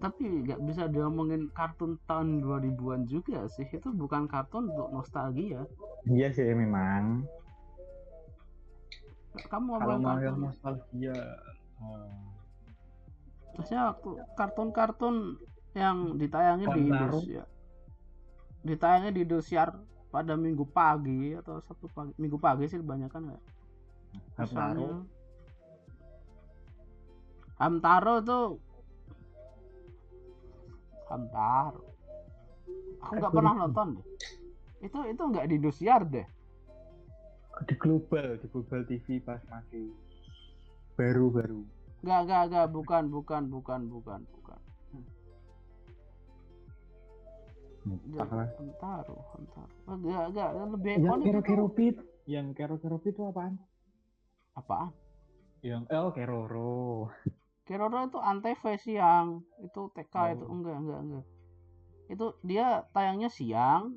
tapi 0.02 0.22
nggak 0.42 0.60
bisa 0.66 0.90
diomongin 0.90 1.48
kartun 1.54 1.96
tahun 2.10 2.42
2000-an 2.42 3.06
juga 3.06 3.46
sih. 3.54 3.70
Itu 3.70 3.94
bukan 3.94 4.26
kartun 4.26 4.74
untuk 4.74 4.90
nostalgia. 4.90 5.62
Iya 6.10 6.34
sih 6.34 6.50
memang. 6.50 7.22
Kamu 9.46 9.78
kalau 9.78 9.96
ngomongin 9.98 10.02
mau 10.02 10.18
yang 10.18 10.38
nostalgia 10.42 11.14
oh. 11.82 12.06
maksudnya 13.54 13.94
waktu 13.94 14.10
kartun-kartun 14.38 15.38
yang 15.74 16.18
ditayangin 16.18 16.70
di 16.70 16.80
Kontaro. 16.86 17.18
Indonesia 17.18 17.42
ditayangin 18.64 19.12
di 19.12 19.20
Indosiar 19.28 19.76
pada 20.08 20.34
minggu 20.34 20.64
pagi 20.64 21.36
atau 21.36 21.60
sabtu 21.68 21.86
pagi. 21.92 22.12
Minggu 22.16 22.40
pagi 22.40 22.64
sih 22.66 22.80
kebanyakan 22.80 23.30
nggak 23.30 23.42
Hamtaro 24.40 24.46
Misalnya, 24.46 24.88
Hamtaro 27.60 28.14
tuh 28.24 28.46
Hamtaro. 31.12 31.82
Aku 33.04 33.12
nggak 33.20 33.34
pernah 33.36 33.52
nonton 33.54 34.00
deh. 34.00 34.06
Itu 34.80 34.98
itu 35.04 35.22
nggak 35.22 35.46
di 35.52 35.54
Indosiar 35.60 36.02
deh. 36.08 36.26
Di 37.68 37.74
global 37.78 38.40
di 38.40 38.46
global 38.50 38.80
TV 38.88 39.20
pas 39.22 39.38
masih 39.52 39.92
baru-baru. 40.96 41.62
Nggak 42.02 42.20
nggak 42.26 42.42
nggak. 42.50 42.66
Bukan 42.72 43.12
bukan 43.12 43.42
bukan 43.52 43.80
bukan 43.92 44.20
bukan 44.24 44.43
Entar 47.84 48.28
lah. 48.32 48.48
Hantaro, 48.56 49.16
Hantaro. 49.36 49.74
Agak 49.84 50.20
agak 50.32 50.48
lebih 50.72 50.92
Yang 50.98 51.20
Kero 51.20 51.40
Kero 51.44 51.66
Pit, 51.68 51.96
yang 52.24 52.46
Kero 52.56 52.76
Kero 52.80 52.96
Pit 52.96 53.12
itu 53.12 53.24
apaan? 53.28 53.60
apaan? 54.54 54.90
Yang 55.60 55.82
oh 55.92 56.10
Keroro. 56.12 57.10
Keroro 57.64 57.98
itu 58.04 58.18
antv 58.20 58.62
siang, 58.76 59.40
itu 59.58 59.80
TK 59.90 60.14
Oh. 60.14 60.26
itu 60.36 60.44
enggak 60.46 60.76
enggak 60.78 61.00
enggak. 61.00 61.24
Itu 62.06 62.26
dia 62.44 62.84
tayangnya 62.92 63.28
siang, 63.28 63.96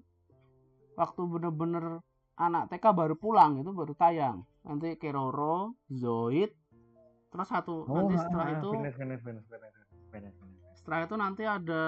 waktu 0.95 1.21
bener-bener 1.27 1.99
anak 2.35 2.71
TK 2.71 2.85
baru 2.95 3.15
pulang 3.19 3.59
itu 3.59 3.71
baru 3.71 3.91
tayang. 3.93 4.47
Nanti 4.63 4.95
Keroro, 4.95 5.75
Zoid, 5.91 6.51
terus 7.27 7.47
satu 7.47 7.83
nanti 7.87 8.15
setelah 8.15 8.47
itu 8.55 8.69
bener 8.71 8.93
bener 8.95 9.19
bener 9.19 9.43
bener 9.45 9.71
bener 10.11 10.31
bener. 10.31 10.71
setelah 10.73 10.99
itu 11.03 11.15
nanti 11.19 11.43
ada 11.43 11.83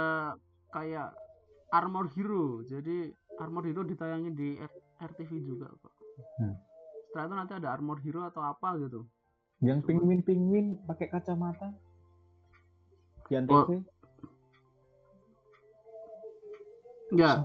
kayak 0.70 1.10
Armor 1.70 2.10
Hero. 2.14 2.66
Jadi 2.66 3.10
Armor 3.38 3.64
Hero 3.66 3.82
ditayangin 3.84 4.34
di 4.34 4.58
R- 4.58 4.82
RTV 5.00 5.32
juga 5.42 5.70
kok. 5.70 5.94
Hmm. 6.42 6.56
Setelah 7.10 7.26
itu 7.26 7.36
nanti 7.36 7.54
ada 7.56 7.70
Armor 7.72 7.98
Hero 8.02 8.26
atau 8.26 8.42
apa 8.42 8.78
gitu. 8.78 9.06
Yang 9.60 9.80
penguin 9.86 10.22
penguin 10.24 10.68
pakai 10.88 11.08
kacamata. 11.10 11.74
Di 13.28 13.36
Oh. 13.36 13.40
Antv. 13.42 13.70
Enggak, 17.10 17.38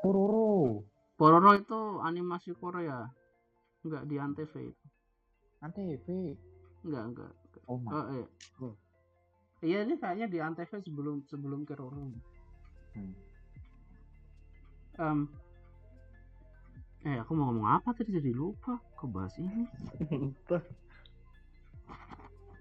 Pororo. 0.00 0.80
Pororo 1.20 1.52
itu 1.52 1.80
animasi 2.00 2.56
Korea. 2.56 3.04
Enggak 3.84 4.02
di 4.08 4.16
Antv 4.16 4.52
itu. 4.56 4.86
Antv. 5.60 6.06
Enggak, 6.84 7.04
enggak. 7.12 7.32
Oh. 7.68 7.76
Oh, 7.84 8.04
iya. 8.10 8.26
Oh. 8.64 8.74
Iya, 9.60 9.84
ini 9.84 10.00
kayaknya 10.00 10.26
di 10.26 10.40
Antv 10.40 10.72
sebelum 10.80 11.20
sebelum 11.28 11.68
Keroro. 11.68 12.08
Hmm. 12.96 13.12
Em, 14.98 15.28
eh, 17.06 17.16
aku 17.22 17.32
mau 17.36 17.48
ngomong 17.52 17.68
apa 17.78 17.94
tadi 17.94 18.10
jadi 18.16 18.32
lupa. 18.34 18.80
Kebahas 18.98 19.34
ini. 19.38 19.64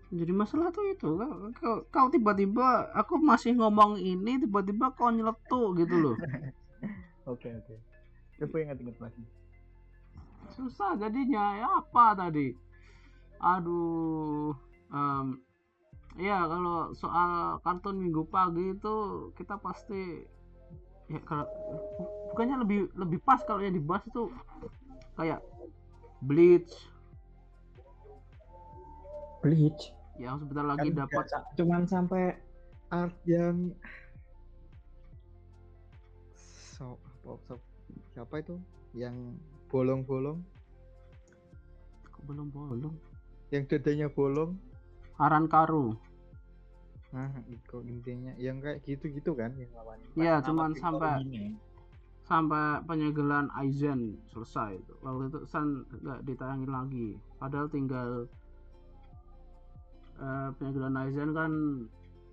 Jadi 0.10 0.34
masalah 0.34 0.74
tuh 0.74 0.90
itu 0.90 1.10
kau- 1.62 1.86
kau, 1.94 2.08
tiba-tiba 2.10 2.90
aku 2.98 3.22
masih 3.22 3.54
ngomong 3.54 4.02
ini 4.02 4.42
tiba-tiba 4.42 4.90
kau 4.98 5.14
nyeletuk 5.14 5.78
gitu 5.78 5.96
loh. 6.02 6.16
Oke 7.30 7.46
oke. 7.54 7.76
Coba 8.42 8.56
ingat-ingat 8.58 8.98
lagi. 8.98 9.22
Susah 10.50 10.98
jadinya 10.98 11.62
ya 11.62 11.68
apa 11.78 12.18
tadi? 12.18 12.50
Aduh. 13.38 14.50
em, 14.90 15.38
ya 16.18 16.42
kalau 16.50 16.90
soal 16.98 17.62
kartun 17.62 18.02
minggu 18.02 18.26
pagi 18.26 18.74
itu 18.74 18.96
kita 19.38 19.62
pasti 19.62 20.26
ya 21.06 21.22
kalau 21.22 21.46
bukannya 22.40 22.64
lebih 22.64 22.88
lebih 22.96 23.20
pas 23.20 23.44
kalau 23.44 23.60
yang 23.60 23.76
dibahas 23.76 24.00
itu 24.08 24.32
kayak 25.20 25.44
Bleach. 26.24 26.72
Bleach. 29.44 29.92
yang 30.16 30.40
sebentar 30.40 30.64
lagi 30.64 30.88
Kan 30.88 31.04
dapat. 31.04 31.26
cuman 31.60 31.84
sampai 31.84 32.40
art 32.88 33.12
yang 33.28 33.76
so, 36.32 36.96
apa- 37.28 37.44
so- 37.44 37.64
siapa 38.16 38.40
itu? 38.40 38.56
Yang 38.96 39.36
bolong-bolong? 39.68 40.40
Kok 42.08 42.24
belum 42.24 42.48
bolong 42.56 42.96
yang 43.52 43.68
dadanya 43.68 44.08
bolong? 44.08 44.56
Aran 45.20 45.52
Karu. 45.52 45.92
Nah 47.12 47.36
itu 47.48 47.84
intinya 47.84 48.32
yang 48.36 48.64
kayak 48.64 48.80
gitu-gitu 48.84 49.36
kan 49.36 49.52
yang 49.60 49.68
lawan 49.76 50.00
Iya, 50.16 50.40
Pas 50.40 50.48
cuman 50.48 50.72
sampai-. 50.80 51.68
Sampai 52.30 52.86
penyegelan 52.86 53.50
Aizen 53.58 54.22
selesai 54.30 54.78
itu. 54.78 54.94
Waktu 55.02 55.34
itu 55.34 55.40
San 55.50 55.82
nggak 55.90 56.22
ditayangin 56.30 56.70
lagi. 56.70 57.10
Padahal 57.42 57.66
tinggal 57.74 58.30
eh, 60.22 60.50
penyegelan 60.62 60.96
Aizen 61.02 61.34
kan 61.34 61.52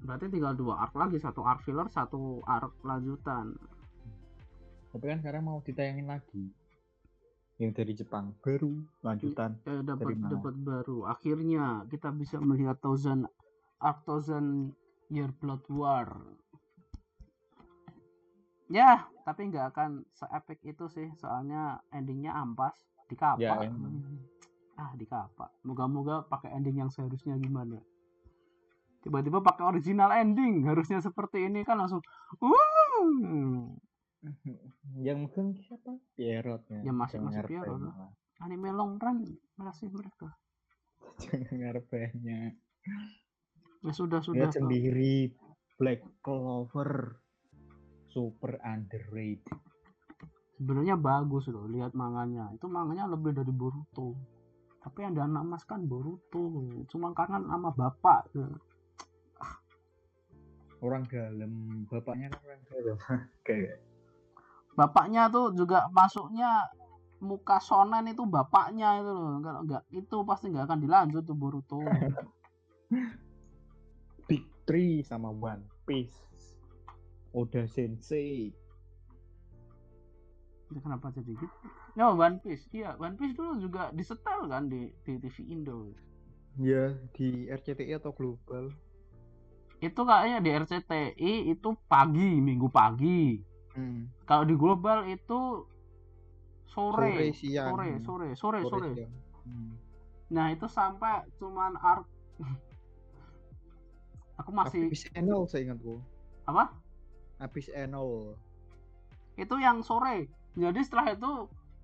berarti 0.05 0.29
tinggal 0.29 0.53
dua 0.53 0.85
arc 0.85 0.93
lagi, 0.93 1.17
satu 1.17 1.41
arc 1.41 1.65
filler, 1.65 1.89
satu 1.89 2.45
arc 2.45 2.77
lanjutan. 2.85 3.57
tapi 4.97 5.13
kan 5.13 5.21
sekarang 5.21 5.45
mau 5.45 5.61
ditayangin 5.61 6.09
lagi 6.09 6.49
yang 7.61 7.73
dari 7.73 7.93
Jepang 7.97 8.33
baru 8.41 8.81
lanjutan 9.01 9.61
Eh, 9.65 9.81
dapat 9.85 10.17
dapat 10.25 10.55
baru. 10.61 11.09
Akhirnya 11.09 11.85
kita 11.89 12.13
bisa 12.13 12.37
melihat 12.41 12.81
Thousand 12.81 13.29
Arc 13.81 14.05
Thousand 14.05 14.77
Year 15.09 15.33
Blood 15.37 15.65
War. 15.73 16.09
Ya, 18.73 19.09
tapi 19.27 19.51
nggak 19.51 19.75
akan 19.75 19.91
se-epic 20.13 20.63
itu 20.65 20.87
sih, 20.87 21.11
soalnya 21.17 21.83
endingnya 21.91 22.31
ampas 22.33 22.79
di 23.05 23.15
kapak. 23.15 23.43
Ya, 23.43 23.67
emang. 23.67 24.23
ah, 24.77 24.95
di 24.95 25.03
kapak. 25.05 25.51
Moga-moga 25.63 26.23
pakai 26.23 26.53
ending 26.53 26.79
yang 26.79 26.89
seharusnya 26.89 27.35
gimana. 27.37 27.83
Tiba-tiba 29.01 29.39
pakai 29.41 29.67
original 29.67 30.11
ending, 30.13 30.63
harusnya 30.65 30.99
seperti 30.99 31.43
ini 31.43 31.63
kan 31.63 31.75
langsung, 31.77 32.03
uh, 32.39 33.67
yang 34.97 35.23
mungkin 35.23 35.55
siapa 35.57 35.95
Pierrot 36.13 36.67
Ya, 36.83 36.91
masih- 36.91 37.19
masih 37.19 37.43
Pierrot 37.45 37.79
lah. 37.81 38.11
anime 38.41 38.71
long 38.71 38.95
run 38.97 39.23
masih 39.57 39.87
mereka. 39.89 40.35
jangan 41.17 41.55
ngarep 41.55 41.85
banyak 41.87 42.53
Ya 43.81 43.93
sudah 43.93 44.19
sudah. 44.21 44.51
Pak. 44.51 44.59
sendiri 44.59 45.31
Black 45.79 46.03
Clover 46.21 47.23
super 48.17 48.57
underrated. 48.65 49.61
Sebenarnya 50.57 50.97
bagus 50.97 51.53
loh 51.53 51.69
lihat 51.69 51.93
manganya. 51.93 52.49
Itu 52.57 52.65
manganya 52.73 53.13
lebih 53.13 53.37
dari 53.37 53.53
Boruto. 53.53 54.17
Tapi 54.81 55.05
yang 55.05 55.13
danamaskan 55.13 55.85
Boruto. 55.85 56.65
Cuma 56.89 57.13
karena 57.13 57.45
nama 57.45 57.69
bapak. 57.69 58.33
Orang 60.81 61.05
dalam 61.13 61.85
bapaknya 61.93 62.33
kan 62.33 62.41
orang 62.41 62.63
dalam. 62.73 62.97
Kayak 63.47 63.85
bapaknya 64.73 65.29
tuh 65.29 65.53
juga 65.53 65.85
masuknya 65.93 66.73
muka 67.21 67.61
shonen 67.61 68.09
itu 68.09 68.25
bapaknya 68.25 69.05
itu 69.05 69.13
loh. 69.13 69.45
Kalau 69.45 69.61
enggak 69.61 69.85
itu 69.93 70.17
pasti 70.25 70.49
nggak 70.49 70.73
akan 70.73 70.81
dilanjut 70.81 71.21
tuh 71.21 71.37
Boruto. 71.37 71.85
Big 74.29 74.49
Three 74.65 75.05
sama 75.05 75.29
One 75.29 75.69
Piece 75.85 76.17
Oda 77.37 77.69
Sensei. 77.69 78.49
Itu 80.73 80.81
kenapa 80.81 81.13
jadi 81.13 81.37
gitu? 81.37 81.57
Ya 81.95 82.09
One 82.09 82.41
Piece. 82.41 82.65
Iya 82.73 82.97
One 82.97 83.21
Piece 83.21 83.37
dulu 83.37 83.61
juga 83.61 83.93
disetel 83.93 84.49
kan 84.49 84.73
di, 84.73 84.89
di 85.05 85.21
TV 85.21 85.37
Indo. 85.53 85.93
Ya 86.57 86.97
di 87.13 87.53
RCTI 87.53 88.01
atau 88.01 88.17
global? 88.17 88.73
Itu 89.85 90.09
kayaknya 90.09 90.41
di 90.41 90.51
RCTI 90.57 91.53
itu 91.53 91.69
pagi 91.85 92.41
minggu 92.41 92.73
pagi. 92.73 93.45
Hmm. 93.77 94.09
kalau 94.25 94.49
di 94.49 94.57
global 94.57 95.05
itu 95.05 95.69
sore 96.65 97.13
sore 97.13 97.29
siang. 97.37 97.77
sore 97.77 97.89
sore 98.01 98.29
sore 98.33 98.61
sore 98.65 98.89
siang. 98.97 99.13
Hmm. 99.45 99.77
Nah 100.33 100.49
itu 100.49 100.65
sampai 100.65 101.29
cuman 101.37 101.77
arc. 101.77 102.09
Aku 104.41 104.57
masih 104.57 104.89
Abis 104.89 105.13
Enol 105.13 105.45
saya 105.45 105.69
ingatku 105.69 106.01
apa? 106.47 106.71
Abis 107.37 107.69
Enol 107.73 108.33
Itu 109.37 109.61
yang 109.61 109.85
sore. 109.85 110.29
Jadi 110.57 110.81
setelah 110.81 111.13
itu 111.13 111.33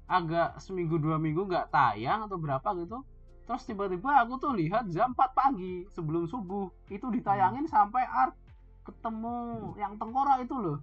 agak 0.08 0.56
seminggu 0.60 0.96
dua 0.96 1.20
minggu 1.20 1.44
nggak 1.44 1.68
tayang 1.68 2.24
atau 2.24 2.40
berapa 2.40 2.64
gitu. 2.80 3.04
Terus 3.44 3.62
tiba-tiba 3.68 4.24
aku 4.24 4.40
tuh 4.40 4.56
lihat 4.56 4.88
jam 4.88 5.12
4 5.12 5.36
pagi 5.36 5.84
sebelum 5.92 6.24
subuh. 6.24 6.72
Itu 6.88 7.12
ditayangin 7.12 7.68
sampai 7.68 8.06
arc 8.08 8.32
ketemu 8.88 9.36
yang 9.76 10.00
tengkorak 10.00 10.40
itu 10.40 10.56
loh. 10.56 10.78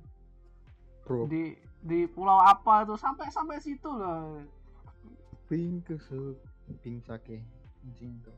Bro. 1.08 1.26
Di 1.26 1.58
di 1.82 2.06
pulau 2.06 2.38
apa 2.38 2.86
itu. 2.86 2.94
Sampai 2.94 3.34
sampai 3.34 3.58
situ 3.58 3.90
loh. 3.90 4.38
Ping 5.50 5.82
kesel 5.82 6.38
ping 6.86 7.02
sake 7.02 7.42
tuh 7.98 8.38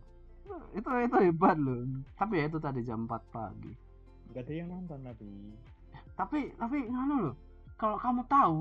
itu 0.72 0.88
itu 0.88 1.18
hebat 1.20 1.58
loh. 1.60 1.84
Tapi 2.16 2.40
ya 2.40 2.46
itu 2.48 2.60
tadi 2.60 2.82
jam 2.88 3.04
4 3.04 3.36
pagi. 3.36 3.74
Gak 4.32 4.48
ada 4.48 4.54
yang 4.56 4.72
nonton 4.72 5.00
tapi 5.04 5.28
tapi 6.16 6.54
tapi 6.60 6.88
nganu 6.88 7.16
loh 7.30 7.36
kalau 7.80 7.98
kamu 7.98 8.22
tahu 8.30 8.58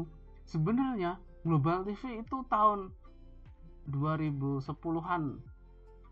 sebenarnya 0.48 1.20
Global 1.40 1.84
TV 1.88 2.20
itu 2.20 2.36
tahun 2.52 2.92
2010-an 3.88 5.22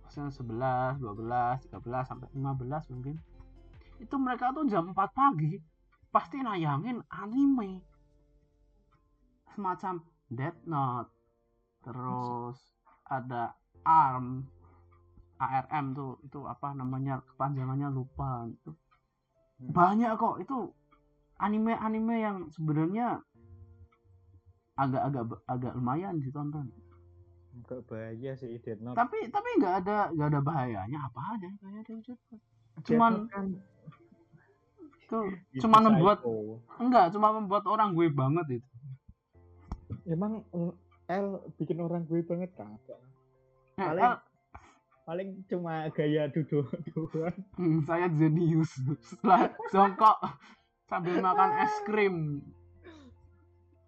maksudnya 0.03 0.33
11, 0.33 1.05
12, 1.05 1.69
13 1.69 2.09
sampai 2.09 2.29
15 2.33 2.93
mungkin 2.97 3.17
itu 4.01 4.15
mereka 4.17 4.57
tuh 4.57 4.65
jam 4.67 4.89
4 4.89 4.97
pagi 5.13 5.61
pasti 6.09 6.41
nayangin 6.41 7.05
anime 7.13 7.85
semacam 9.53 10.01
Death 10.33 10.61
Note 10.65 11.13
terus 11.85 12.57
ada 13.05 13.53
ARM 13.85 14.49
ARM 15.39 15.87
tuh 15.93 16.17
itu 16.25 16.41
apa 16.49 16.73
namanya 16.73 17.21
kepanjangannya 17.25 17.89
lupa 17.93 18.49
itu 18.49 18.73
Hmm. 19.59 19.75
banyak 19.75 20.15
kok 20.15 20.39
itu 20.39 20.71
anime-anime 21.39 22.17
yang 22.19 22.37
sebenarnya 22.51 23.23
agak-agak 24.75 25.25
agak 25.45 25.73
lumayan 25.75 26.19
ditonton 26.19 26.71
Enggak 27.51 27.83
bahaya 27.91 28.33
sih 28.35 28.55
Death 28.63 28.79
Note. 28.79 28.95
tapi 28.95 29.27
tapi 29.29 29.49
nggak 29.59 29.75
ada 29.83 30.15
nggak 30.15 30.29
ada 30.31 30.41
bahayanya 30.41 30.99
apa 31.03 31.21
aja 31.35 31.49
kayak 31.59 31.83
Death 31.83 32.07
Note. 32.07 32.43
Cuman 32.87 33.13
kan 33.27 33.45
itu 35.01 35.19
cuman 35.67 35.81
membuat- 35.91 36.23
enggak 36.79 37.11
cuma 37.11 37.35
membuat 37.35 37.65
orang 37.67 37.91
gue 37.93 38.07
banget 38.09 38.63
itu 38.63 38.71
Emang 40.05 40.45
mm, 40.53 40.73
L 41.09 41.27
bikin 41.57 41.81
orang 41.81 42.05
gue 42.05 42.21
banget 42.21 42.53
kagak. 42.55 43.01
Eh, 43.75 43.83
Paling- 43.83 44.21
Paling 45.03 45.29
cuma 45.49 45.89
gaya 45.89 46.29
duduk 46.29 46.69
doang. 46.93 47.33
hmm, 47.57 47.81
saya 47.83 48.13
jenius 48.13 48.69
setelah 49.09 49.49
jongkok 49.73 50.21
sambil 50.89 51.21
makan 51.21 51.51
es 51.63 51.75
krim 51.85 52.17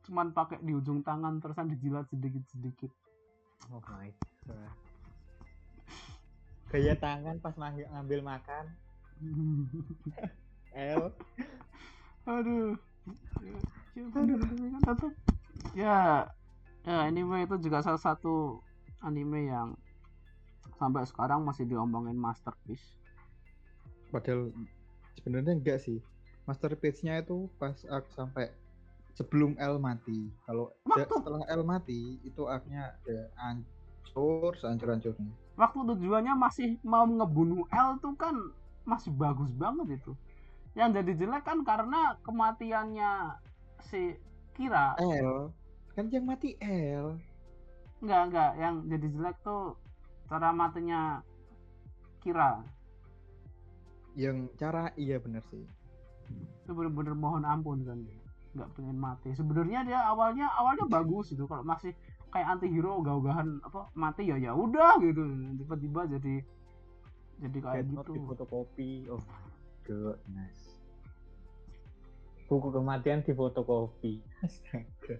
cuman 0.04 0.36
pakai 0.36 0.60
di 0.60 0.76
ujung 0.76 1.00
tangan 1.00 1.40
terusan 1.40 1.72
dijilat 1.72 2.06
sedikit 2.12 2.44
sedikit 2.52 2.92
Oh 3.68 3.78
my 3.92 4.08
god. 4.48 4.72
Gaya 6.72 6.96
tangan 6.96 7.38
pas 7.38 7.54
ngambil, 7.54 7.86
ngambil 7.92 8.20
makan. 8.24 8.64
L. 10.96 11.12
aduh 12.24 12.78
ya, 13.96 14.06
kan, 14.14 14.22
tetep. 14.86 15.12
ya 15.74 16.24
ya 16.86 16.96
anime 17.10 17.42
itu 17.42 17.58
juga 17.58 17.82
salah 17.82 17.98
satu 17.98 18.62
anime 19.02 19.50
yang 19.50 19.74
sampai 20.78 21.02
sekarang 21.10 21.42
masih 21.42 21.66
diomongin 21.66 22.14
masterpiece 22.14 23.00
Padahal 24.10 24.50
sebenarnya 25.18 25.54
enggak 25.54 25.78
sih. 25.78 26.02
Masterpiece-nya 26.50 27.22
itu 27.22 27.46
pas 27.62 27.78
arc 27.86 28.10
sampai 28.10 28.50
sebelum 29.14 29.54
L 29.54 29.78
mati. 29.78 30.34
Kalau 30.42 30.74
setelah 30.82 31.46
L 31.46 31.62
mati 31.62 32.18
itu 32.26 32.42
arc-nya 32.50 32.98
udah 33.06 33.22
hancur, 33.38 34.58
sehancur-hancurnya. 34.58 35.30
waktu 35.54 35.80
tujuannya 35.94 36.34
masih 36.40 36.80
mau 36.82 37.06
ngebunuh 37.06 37.68
L 37.70 38.00
tuh 38.02 38.16
kan 38.16 38.32
masih 38.88 39.12
bagus 39.12 39.52
banget 39.60 40.00
itu 40.00 40.16
yang 40.72 40.90
jadi 40.96 41.12
jelek 41.20 41.44
kan 41.44 41.60
karena 41.62 42.16
kematiannya 42.24 43.36
si 43.84 44.16
Kira 44.56 44.96
L 44.96 45.52
kan 45.92 46.08
yang 46.08 46.24
mati 46.24 46.56
L. 46.64 47.20
enggak 48.00 48.22
enggak 48.32 48.50
yang 48.56 48.74
jadi 48.88 49.06
jelek 49.12 49.36
tuh 49.44 49.76
cara 50.32 50.48
matinya 50.50 51.20
Kira 52.24 52.64
Yang 54.18 54.50
cara 54.58 54.90
iya 54.98 55.22
bener 55.22 55.44
sih. 55.54 55.62
Itu 56.64 56.70
bener-bener 56.70 57.14
mohon 57.18 57.42
ampun 57.44 57.82
kan 57.82 57.98
dia 58.02 58.18
nggak 58.50 58.70
pengen 58.74 58.98
mati 58.98 59.30
sebenarnya 59.34 59.86
dia 59.86 59.98
awalnya 60.10 60.50
awalnya 60.58 60.86
bagus 60.90 61.30
itu 61.30 61.46
kalau 61.46 61.62
masih 61.62 61.94
kayak 62.34 62.46
anti 62.58 62.66
hero 62.66 62.98
gaugahan 63.02 63.62
apa 63.62 63.90
mati 63.94 64.26
ya 64.26 64.38
ya 64.38 64.54
udah 64.54 64.98
gitu 65.02 65.22
tiba-tiba 65.58 66.06
jadi 66.18 66.42
jadi 67.40 67.58
kayak 67.64 67.84
Note 67.88 68.12
gitu 68.12 68.12
di 68.12 68.20
fotokopi. 68.28 68.90
Oh 69.08 69.24
goodness. 69.88 70.76
Buku 72.52 72.68
kematian 72.68 73.24
di 73.24 73.32
fotokopi. 73.32 74.20
Astaga. 74.44 75.16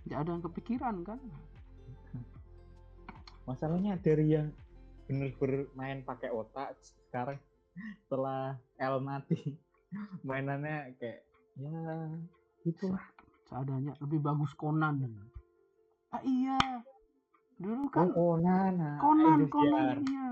nggak 0.00 0.16
ada 0.26 0.30
yang 0.32 0.42
kepikiran 0.42 0.96
kan 1.06 1.20
Masalahnya 3.44 4.00
dari 4.00 4.32
yang 4.32 4.48
bener-bener 5.06 5.68
main 5.76 6.00
pakai 6.02 6.32
otak 6.32 6.74
sekarang 6.82 7.36
setelah 8.04 8.56
L 8.76 8.96
mati 9.00 9.56
mainannya 10.26 10.94
kayak 10.98 11.20
ya 11.58 12.08
gitu 12.64 12.92
lah. 12.92 13.04
seadanya. 13.48 13.92
Lebih 13.98 14.20
bagus 14.22 14.54
Conan. 14.54 15.00
Ah 16.14 16.22
iya. 16.22 16.58
Dulu 17.60 17.86
Oh, 17.86 17.90
kan 17.92 18.08
Conan, 18.14 18.72
nah, 18.78 18.96
Conan 18.96 19.44
Indosiar. 19.44 19.50
Conan 19.52 19.96
iya. 20.06 20.30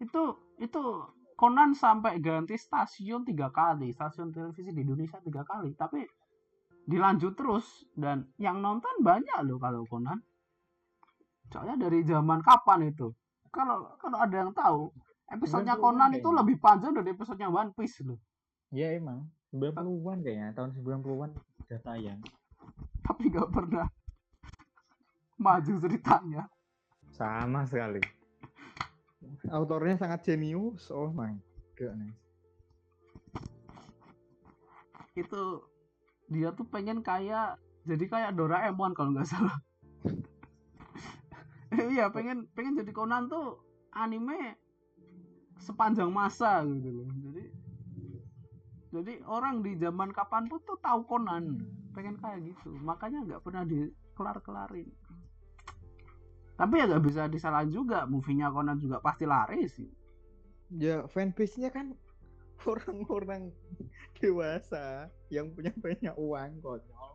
Itu 0.00 0.22
itu 0.58 0.82
Conan 1.34 1.74
sampai 1.74 2.18
ganti 2.22 2.54
stasiun 2.56 3.26
tiga 3.26 3.50
kali. 3.50 3.90
Stasiun 3.92 4.30
televisi 4.30 4.70
di 4.70 4.80
Indonesia 4.82 5.18
tiga 5.20 5.42
kali. 5.42 5.74
Tapi 5.74 6.00
dilanjut 6.86 7.34
terus. 7.36 7.66
Dan 7.92 8.30
yang 8.38 8.58
nonton 8.58 9.02
banyak 9.02 9.38
loh 9.44 9.58
kalau 9.58 9.84
Conan. 9.86 10.18
Soalnya 11.52 11.86
dari 11.86 12.02
zaman 12.02 12.40
kapan 12.40 12.88
itu? 12.90 13.12
Kalau 13.52 13.94
kalau 14.00 14.18
ada 14.18 14.34
yang 14.34 14.50
tahu 14.50 14.90
episodenya 15.30 15.74
90-an 15.76 15.82
Conan 15.82 16.10
itu 16.12 16.20
kayaknya. 16.20 16.38
lebih 16.42 16.56
panjang 16.58 16.92
dari 16.92 17.08
episodenya 17.12 17.48
One 17.48 17.70
Piece 17.72 18.02
loh 18.02 18.18
Iya 18.68 18.98
emang 18.98 19.30
90-an 19.52 20.18
kayaknya 20.20 20.48
tahun 20.52 20.70
90-an 20.74 21.30
udah 21.64 21.80
tayang. 21.80 22.20
tapi 23.00 23.22
nggak 23.30 23.48
pernah 23.48 23.86
maju 25.36 25.72
ceritanya 25.78 26.44
Sama 27.14 27.62
sekali. 27.62 28.02
Autornya 29.46 29.94
sangat 29.94 30.26
jenius. 30.26 30.90
Oh 30.90 31.14
my 31.14 31.30
goodness. 31.78 32.18
itu 35.14 35.62
dia 36.26 36.50
tuh 36.50 36.66
pengen 36.66 36.98
kayak 36.98 37.54
jadi 37.86 38.04
kayak 38.10 38.34
Doraemon 38.34 38.98
kalau 38.98 39.14
nggak 39.14 39.30
salah 39.30 39.54
iya 41.94 42.10
pengen 42.10 42.50
pengen 42.50 42.74
jadi 42.74 42.90
Conan 42.90 43.30
tuh 43.30 43.62
anime 43.94 44.58
sepanjang 45.64 46.12
masa 46.12 46.60
gitu 46.68 46.92
loh. 46.92 47.08
Jadi 47.08 47.44
jadi 48.94 49.12
orang 49.26 49.64
di 49.64 49.74
zaman 49.80 50.12
kapan 50.14 50.46
pun 50.46 50.60
tuh 50.62 50.78
tahu 50.78 51.02
Conan 51.08 51.64
pengen 51.96 52.20
kayak 52.20 52.44
gitu. 52.44 52.76
Makanya 52.84 53.24
nggak 53.24 53.42
pernah 53.42 53.64
dikelar 53.64 54.38
kelarin 54.44 54.86
tapi 56.54 56.78
ya 56.78 56.86
nggak 56.86 57.04
bisa 57.04 57.26
disalahin 57.26 57.70
juga 57.74 58.06
movie-nya 58.06 58.50
Conan 58.54 58.78
juga 58.78 59.02
pasti 59.02 59.26
laris 59.26 59.74
sih. 59.74 59.90
Ya 60.78 61.02
fanbase-nya 61.10 61.74
kan 61.74 61.98
orang-orang 62.70 63.50
dewasa 64.22 65.10
yang 65.34 65.50
punya 65.50 65.74
banyak 65.74 66.14
uang 66.14 66.62
konyol. 66.62 67.13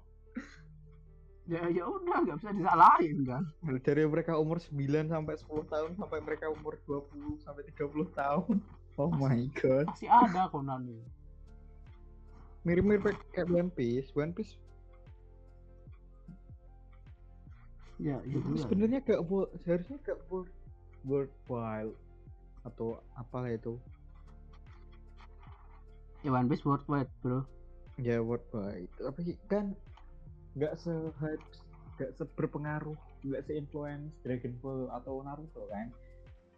Ya 1.50 1.66
ya 1.66 1.82
udah 1.84 2.18
nggak 2.22 2.38
bisa 2.38 2.52
disalahin 2.54 3.18
kan 3.26 3.44
Dari 3.82 4.06
mereka 4.06 4.38
umur 4.38 4.62
9 4.62 4.70
sampai 5.10 5.34
10 5.34 5.50
tahun 5.66 5.92
sampai 5.98 6.20
mereka 6.22 6.46
umur 6.48 6.78
20 6.86 7.42
sampai 7.42 7.66
30 7.74 8.14
tahun. 8.14 8.58
Oh 9.00 9.08
my 9.08 9.48
god. 9.56 9.88
pasti 9.88 10.12
ada 10.12 10.52
Conan 10.52 10.84
ini 10.84 11.08
Mirip-mirip 12.68 13.16
kayak 13.32 13.48
One 13.48 13.72
Piece. 13.72 14.12
One 14.12 14.36
Piece 14.36 14.60
ya 17.96 18.20
itu 18.24 18.44
ya. 18.56 18.64
sebenarnya 18.64 19.00
gak 19.04 19.24
wo- 19.28 19.48
seharusnya 19.64 20.00
gak 20.04 20.20
world 20.28 20.52
worthwhile 21.04 21.92
atau 22.64 23.00
apalah 23.16 23.52
itu. 23.52 23.80
ya 26.20 26.32
One 26.32 26.48
Piece 26.48 26.64
worldwide 26.64 27.12
bro 27.24 27.48
Ya 27.96 28.20
worthwhile. 28.20 28.88
Tapi 28.96 29.36
kan 29.48 29.76
nggak 30.60 30.76
se 30.76 30.92
nggak 31.96 32.12
seberpengaruh, 32.20 33.00
nggak 33.24 33.44
seinfluence 33.48 34.12
Dragon 34.28 34.54
Ball 34.60 34.92
atau 34.92 35.24
Naruto 35.24 35.64
kan. 35.72 35.88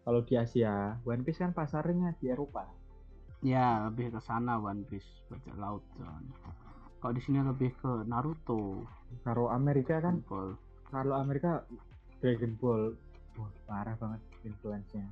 Kalau 0.02 0.26
di 0.26 0.34
Asia, 0.34 0.98
One 1.06 1.22
Piece 1.22 1.38
kan 1.38 1.54
pasarnya 1.54 2.18
di 2.18 2.34
Eropa. 2.34 2.66
ya 3.42 3.90
lebih 3.90 4.14
ke 4.14 4.22
sana 4.22 4.62
One 4.62 4.86
Piece 4.86 5.26
bajak 5.26 5.58
laut 5.58 5.82
soalnya 5.98 6.34
kalau 7.02 7.14
di 7.18 7.22
sini 7.26 7.42
lebih 7.42 7.74
ke 7.82 8.06
Naruto 8.06 8.86
Kalau 9.26 9.50
Amerika 9.50 9.98
kan, 9.98 10.22
kalau 10.94 11.18
Amerika 11.18 11.66
Dragon 12.22 12.54
Ball, 12.62 12.94
wah 13.42 13.50
parah 13.66 13.98
banget 13.98 14.22
influence-nya. 14.46 15.10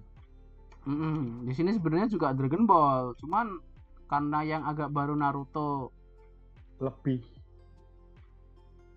Mm-mm. 0.86 1.44
di 1.50 1.54
sini 1.58 1.74
sebenarnya 1.76 2.08
juga 2.08 2.32
Dragon 2.38 2.64
Ball 2.70 3.18
cuman 3.20 3.58
karena 4.06 4.40
yang 4.46 4.64
agak 4.64 4.94
baru 4.94 5.18
Naruto 5.18 5.90
lebih 6.80 7.20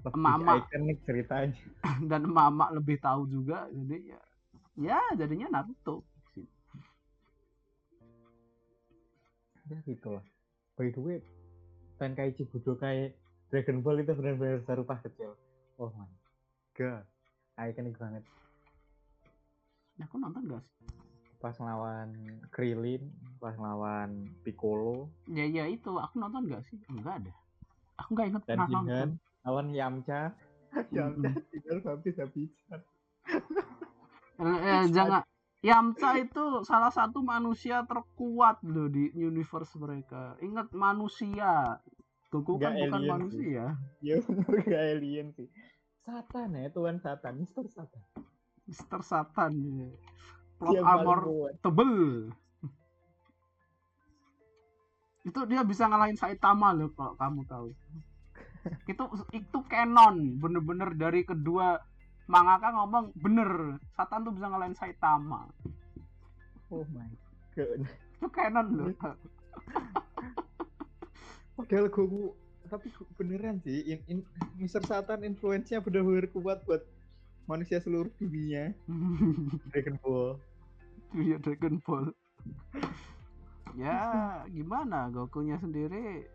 Emak-emak. 0.03 0.67
ikonik 0.67 0.99
ceritanya. 1.07 1.55
dan 2.11 2.23
mama 2.27 2.71
lebih 2.75 2.99
tahu 2.99 3.31
juga 3.31 3.71
jadi 3.71 4.19
ya 4.19 4.21
ya 4.75 5.01
jadinya 5.15 5.61
Naruto 5.61 6.03
Ya 9.71 9.79
gitu 9.89 10.19
lah. 10.19 10.27
By 10.75 10.91
the 10.91 11.01
way, 11.01 11.19
Tenkaichi 11.97 12.45
Budokai 12.51 13.15
Dragon 13.49 13.81
Ball 13.81 14.03
itu 14.03 14.13
benar-benar 14.13 14.61
baru 14.67 14.83
pas 14.85 15.01
kecil. 15.01 15.33
Oh 15.79 15.89
my 15.95 16.11
god, 16.77 17.07
ikonik 17.57 17.97
banget. 17.97 18.27
ya 19.97 20.05
aku 20.09 20.19
nonton 20.19 20.45
gak 20.51 20.61
sih 20.67 20.89
Pas 21.39 21.55
ngelawan 21.57 22.11
Krillin, 22.51 23.07
pas 23.39 23.55
ngelawan 23.55 24.29
Piccolo, 24.43 25.09
ya 25.31 25.47
ya 25.47 25.65
itu 25.71 25.95
aku 25.95 26.21
nonton 26.21 26.51
gak 26.51 26.65
sih 26.69 26.77
enggak 26.91 27.23
ada 27.23 27.33
aku 28.03 28.11
nggak 28.19 28.29
inget 28.35 28.43
dan 28.45 28.57
pernah 28.57 28.69
Jinhan, 28.69 28.83
nonton 28.89 29.11
lawan 29.47 29.75
Yamcha. 29.75 30.35
Yamcha 30.97 31.31
tinggal 31.53 31.79
habis-habisan. 31.85 32.81
Eh, 34.43 34.49
eh, 34.49 34.83
jangan 34.91 35.23
Yamcha 35.63 36.19
itu 36.19 36.67
salah 36.67 36.91
satu 36.91 37.23
manusia 37.23 37.87
terkuat 37.87 38.59
loh 38.67 38.91
di 38.91 39.15
universe 39.15 39.79
mereka. 39.79 40.35
Ingat 40.43 40.75
manusia. 40.75 41.79
Goku 42.33 42.59
kan 42.59 42.75
bukan 42.75 42.99
alien 42.99 42.99
sih. 42.99 43.11
manusia. 43.13 43.65
Ya 44.03 44.17
bener 44.25 44.55
gak 44.65 44.85
alien 44.97 45.29
sih. 45.37 45.49
Satan 46.03 46.59
ya, 46.59 46.67
Tuhan 46.75 46.99
Satan, 46.99 47.39
Mister 47.39 47.63
Satan. 47.71 48.03
Mister 48.67 49.01
Satan. 49.07 49.53
ya. 49.55 49.91
Plot 50.59 50.75
Dia 50.75 50.83
armor 50.83 51.21
tebel. 51.63 51.95
itu 55.23 55.39
dia 55.47 55.63
bisa 55.63 55.87
ngalahin 55.87 56.19
Saitama 56.19 56.75
loh 56.75 56.91
kalau 56.99 57.15
kamu 57.15 57.47
tahu. 57.47 57.71
Itu 58.87 59.05
itu 59.35 59.59
canon 59.67 60.39
bener-bener 60.39 60.95
dari 60.95 61.27
kedua 61.27 61.83
mangaka 62.31 62.71
ngomong 62.71 63.11
bener 63.19 63.83
Satan 63.99 64.23
tuh 64.23 64.33
bisa 64.33 64.47
ngalahin 64.47 64.79
Saitama. 64.79 65.51
Oh 66.71 66.87
my 66.95 67.11
god. 67.59 67.83
Itu 68.17 68.27
canon 68.31 68.67
loh. 68.73 68.95
Padahal 71.59 71.87
Goku 71.93 72.33
tapi 72.73 72.89
beneran 73.21 73.61
sih 73.61 73.85
in, 73.85 74.01
in, 74.09 74.19
Mister 74.57 74.81
Satan 74.81 75.29
influence-nya 75.29 75.85
bener-bener 75.85 76.25
kuat 76.33 76.65
buat 76.65 76.81
manusia 77.45 77.83
seluruh 77.83 78.09
dunia. 78.17 78.73
Dragon 79.75 80.01
Ball. 80.01 80.41
Dunia 81.13 81.37
Dragon 81.43 81.77
Ball. 81.85 82.07
ya 83.73 84.45
gimana 84.53 85.09
Gokunya 85.09 85.57
sendiri 85.57 86.29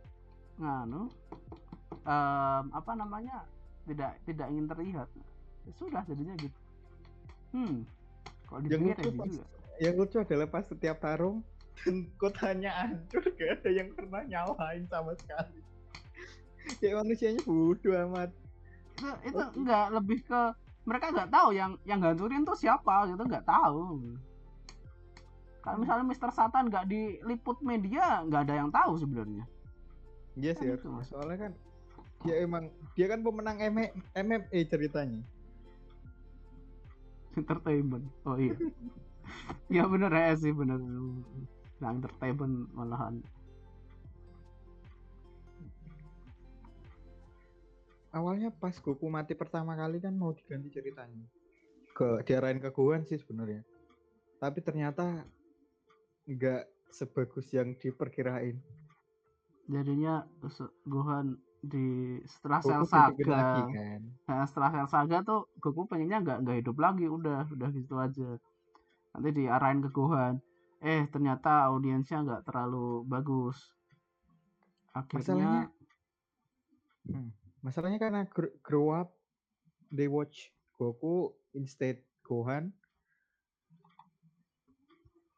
nganu 0.58 1.06
em, 1.92 2.64
apa 2.72 2.92
namanya 2.94 3.44
tidak 3.86 4.20
tidak 4.24 4.48
ingin 4.52 4.68
terlihat 4.68 5.08
ya 5.64 5.72
sudah 5.74 6.02
jadinya 6.04 6.36
gitu 6.38 6.60
hmm 7.54 7.84
kalau 8.48 8.60
Yang 8.64 8.82
lucu 8.82 9.04
ya 9.04 9.12
pas, 9.12 9.28
juga 9.28 9.46
yang 9.78 9.94
lucu 9.96 10.18
adalah 10.18 10.48
pas 10.48 10.66
setiap 10.66 10.98
tarung 11.00 11.38
kotanya 12.22 12.72
hancur 12.84 13.24
gak 13.38 13.62
ada 13.62 13.70
yang 13.70 13.90
pernah 13.94 14.26
nyalain 14.26 14.84
sama 14.90 15.14
sekali. 15.14 15.62
Kayak 16.82 17.06
manusianya 17.06 17.42
bodoh 17.46 17.94
amat. 18.10 18.32
itu 18.98 19.10
itu 19.30 19.44
enggak 19.62 19.86
lebih 19.94 20.20
ke 20.26 20.42
mereka 20.84 21.14
nggak 21.14 21.30
tahu 21.30 21.50
yang 21.54 21.78
yang 21.86 22.00
gancurin 22.02 22.42
tuh 22.42 22.58
siapa 22.58 23.06
gitu 23.06 23.22
nggak 23.22 23.46
tahu 23.46 24.02
kalau 25.62 25.78
misalnya 25.78 26.06
Mister 26.08 26.32
Satan 26.32 26.72
nggak 26.72 26.88
diliput 26.88 27.62
media 27.62 28.24
nggak 28.24 28.42
ada 28.48 28.54
yang 28.58 28.70
tahu 28.72 28.98
sebenarnya 28.98 29.46
Iya 30.34 30.54
Kan 30.54 30.60
sih, 30.60 30.66
harusnya. 30.66 30.90
Mas. 30.90 31.08
soalnya 31.08 31.38
kan 31.38 31.52
dia 32.26 32.36
emang 32.42 32.74
dia 32.98 33.06
kan 33.12 33.22
pemenang 33.22 33.58
M- 33.62 33.94
MMA 34.18 34.60
ceritanya. 34.66 35.22
entertainment 37.38 38.06
oh 38.26 38.34
iya 38.42 38.58
ya 39.76 39.84
bener 39.86 40.10
ya 40.10 40.34
sih 40.34 40.50
bener 40.50 40.82
nah 41.78 41.94
entertainment 41.94 42.66
malahan 42.74 43.22
Awalnya 48.18 48.50
pas 48.50 48.74
Goku 48.82 49.06
mati 49.14 49.38
pertama 49.38 49.78
kali 49.78 50.02
kan 50.02 50.16
mau 50.16 50.34
diganti 50.34 50.74
ceritanya. 50.74 51.22
Ke 51.94 52.26
diarahin 52.26 52.58
ke 52.58 52.74
Gohan 52.74 53.06
sih 53.06 53.22
sebenarnya. 53.22 53.62
Tapi 54.42 54.58
ternyata 54.66 55.22
nggak 56.26 56.66
sebagus 56.90 57.54
yang 57.54 57.78
diperkirain. 57.78 58.58
jadinya 59.68 60.24
Gohan 60.88 61.36
di 61.64 62.18
setelah 62.30 62.62
Goku 62.62 62.86
lagi 62.86 62.92
Saga 62.92 63.42
kan. 63.74 64.02
nah, 64.30 64.46
setelah 64.46 64.70
Cell 64.74 64.90
Saga 64.90 65.18
tuh 65.26 65.50
Goku 65.58 65.90
pengennya 65.90 66.22
nggak 66.22 66.38
nggak 66.46 66.58
hidup 66.64 66.78
lagi 66.78 67.06
udah 67.10 67.50
udah 67.50 67.70
gitu 67.74 67.96
aja 67.98 68.38
nanti 69.14 69.30
diarahin 69.34 69.82
ke 69.82 69.90
Gohan 69.90 70.38
eh 70.80 71.10
ternyata 71.10 71.66
audiensnya 71.74 72.22
nggak 72.22 72.46
terlalu 72.46 73.02
bagus 73.10 73.58
akhirnya 74.94 75.34
Masalahnya 75.34 75.76
Hmm. 77.08 77.32
Masalahnya 77.64 78.00
karena 78.04 78.28
gr- 78.28 78.60
grow 78.60 78.92
up 78.92 79.16
they 79.88 80.12
watch 80.12 80.52
Goku 80.76 81.32
instead 81.56 82.04
Gohan. 82.22 82.76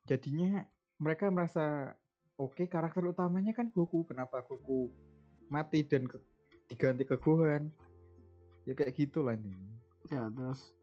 Jadinya 0.09 0.65
mereka 0.97 1.29
merasa 1.29 1.93
oke 2.35 2.65
karakter 2.65 3.05
utamanya 3.05 3.53
kan 3.53 3.69
Goku. 3.69 4.01
Kenapa 4.09 4.41
Goku 4.41 4.89
mati 5.49 5.83
dan 5.83 6.05
ke- 6.05 6.21
diganti 6.65 7.03
ke 7.03 7.17
Gohan? 7.17 7.69
Ya 8.63 8.73
kayak 8.73 8.93
gitulah 8.93 9.33
ini. 9.33 9.53
ya 10.07 10.25
terus 10.27 10.73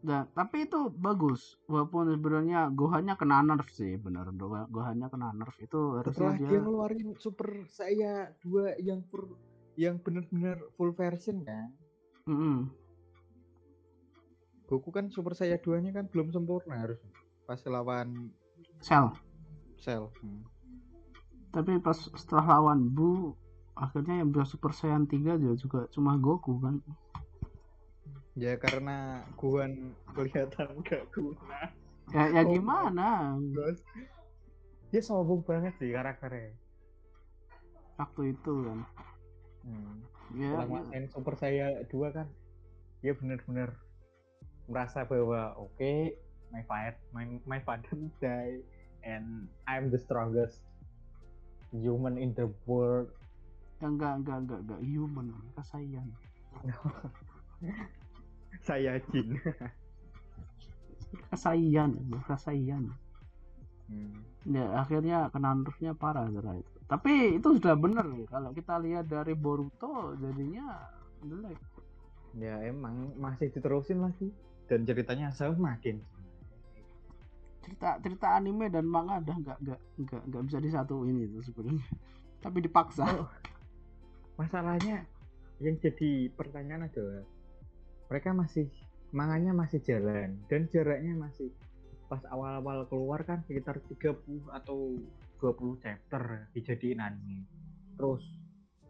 dan 0.00 0.26
tapi 0.32 0.64
itu 0.64 0.88
bagus 0.90 1.54
walaupun 1.64 2.10
sebenarnya 2.10 2.66
Gohannya 2.68 3.14
kena 3.14 3.38
nerf 3.40 3.68
sih 3.68 3.94
bener 3.96 4.32
Go- 4.32 4.66
Gohannya 4.66 5.06
kena 5.06 5.30
nerf 5.30 5.54
itu 5.56 5.76
harusnya 5.94 6.10
Setelah 6.10 6.34
dia 6.36 6.48
dia 6.48 6.58
ngeluarin 6.58 7.08
Super 7.16 7.48
saya 7.68 8.12
dua 8.40 8.72
yang 8.80 9.04
per, 9.04 9.28
yang 9.76 9.96
benar-benar 9.96 10.56
full 10.74 10.90
version 10.90 11.44
kan. 11.44 11.68
Mm-mm. 12.24 12.72
Goku 14.66 14.88
kan 14.88 15.06
Super 15.06 15.32
saya 15.32 15.56
duanya 15.56 15.92
kan 15.92 16.08
belum 16.08 16.32
sempurna 16.32 16.80
harus 16.80 17.00
pas 17.44 17.60
lawan 17.66 18.32
Cell 18.80 19.12
Cell. 19.76 20.08
Hmm. 20.18 20.42
tapi 21.50 21.76
pas 21.76 21.98
setelah 22.16 22.56
lawan 22.56 22.88
Bu 22.88 23.36
akhirnya 23.76 24.20
yang 24.20 24.28
bisa 24.32 24.44
Super 24.48 24.72
Saiyan 24.76 25.08
3 25.08 25.36
juga, 25.40 25.54
juga 25.56 25.80
cuma 25.92 26.16
Goku 26.20 26.60
kan 26.60 26.80
Ya 28.32 28.56
karena 28.56 29.20
Gohan 29.36 29.92
kelihatan 30.16 30.80
gak 30.84 31.04
guna. 31.12 31.72
ya 32.12 32.24
ya 32.28 32.42
Oh, 32.44 32.52
gimana 32.52 33.36
dia 34.92 35.00
sombong 35.00 35.40
banget 35.48 35.72
sih 35.80 35.88
karakternya. 35.92 36.52
waktu 37.96 38.34
itu 38.34 38.52
kan 38.66 38.78
Hmm. 39.62 40.02
ya, 40.34 40.48
ya. 40.66 41.06
Super 41.12 41.38
saya 41.38 41.70
dua 41.86 42.10
kan, 42.10 42.26
dia 42.98 43.14
benar-benar 43.14 43.78
merasa 44.66 45.06
bahwa 45.06 45.54
oke, 45.54 46.16
my 46.50 46.62
fight, 46.66 46.98
my 47.14 47.26
my 47.46 47.60
father 47.62 47.94
die, 48.22 48.58
and 49.06 49.46
I'm 49.70 49.88
the 49.94 50.00
strongest 50.02 50.60
human 51.70 52.18
in 52.18 52.34
the 52.34 52.50
world. 52.66 53.14
Ya, 53.82 53.90
enggak 53.90 54.22
enggak 54.22 54.38
enggak 54.46 54.60
enggak 54.62 54.80
human 54.86 55.26
kasihan 55.58 56.06
Saya 58.66 59.02
Jin. 59.10 59.42
kasihan 61.34 61.90
kasihan 62.30 62.86
Hmm. 63.92 64.24
ya 64.48 64.80
akhirnya 64.80 65.28
kena 65.34 65.52
nerfnya 65.52 65.92
parah 65.92 66.24
setelah 66.30 66.56
itu. 66.56 66.72
Tapi 66.88 67.12
itu 67.36 67.48
sudah 67.60 67.74
bener 67.76 68.06
kalau 68.30 68.54
kita 68.56 68.80
lihat 68.80 69.04
dari 69.10 69.36
Boruto 69.36 70.16
jadinya 70.16 70.80
jelek. 71.20 71.58
Ya 72.38 72.56
emang 72.64 73.12
masih 73.20 73.52
diterusin 73.52 74.00
lagi. 74.00 74.32
Dan 74.70 74.88
ceritanya 74.88 75.28
semakin 75.34 76.00
cerita 77.62 77.94
cerita 78.02 78.26
anime 78.34 78.66
dan 78.68 78.84
manga 78.84 79.22
udah 79.22 79.36
nggak 79.38 79.58
nggak 79.62 79.80
nggak 80.02 80.22
nggak 80.28 80.42
bisa 80.50 80.58
disatuin 80.58 81.16
itu 81.22 81.38
sebenarnya. 81.46 81.84
Tapi 82.42 82.58
dipaksa. 82.58 83.06
Oh, 83.06 83.28
masalahnya 84.42 85.06
yang 85.62 85.78
jadi 85.78 86.26
pertanyaan 86.34 86.90
adalah 86.90 87.22
mereka 88.10 88.34
masih 88.34 88.66
manganya 89.14 89.54
masih 89.54 89.78
jalan 89.86 90.34
dan 90.50 90.66
jaraknya 90.66 91.14
masih 91.14 91.54
pas 92.10 92.18
awal-awal 92.28 92.84
keluar 92.90 93.22
kan 93.22 93.46
sekitar 93.46 93.78
30 93.86 94.50
atau 94.50 94.98
20 95.38 95.78
chapter 95.78 96.50
dijadiin 96.58 96.98
anime. 96.98 97.46
Terus 97.94 98.26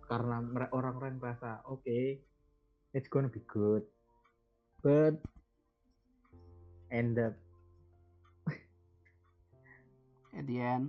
karena 0.09 0.40
orang-orang 0.72 1.20
merasa 1.20 1.61
oke 1.68 2.00
it's 2.96 3.09
gonna 3.12 3.28
be 3.28 3.40
good 3.48 3.84
but 4.80 5.20
end 6.88 7.20
up 7.20 7.36
at 10.32 10.44
the 10.48 10.57
end. 10.57 10.88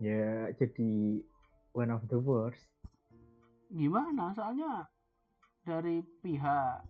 Ya 0.00 0.54
jadi 0.56 1.20
one 1.72 1.90
of 1.90 2.02
the 2.10 2.18
worst. 2.18 2.66
Gimana? 3.70 4.34
Soalnya 4.34 4.86
dari 5.62 6.02
pihak 6.02 6.82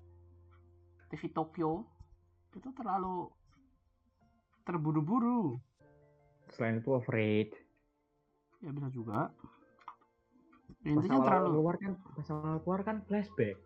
TV 1.12 1.22
Tokyo 1.34 1.84
itu 2.54 2.68
terlalu 2.72 3.28
terburu-buru. 4.64 5.58
Selain 6.54 6.78
itu 6.82 6.90
afraid 6.94 7.54
ya 8.60 8.70
bisa 8.72 8.88
juga. 8.92 9.32
Intinya 10.84 11.20
terlalu 11.20 11.48
keluar 11.60 11.76
kan 11.76 11.92
pas 12.16 12.28
awal 12.32 12.56
keluar 12.64 12.80
kan 12.84 12.96
flashback. 13.04 13.56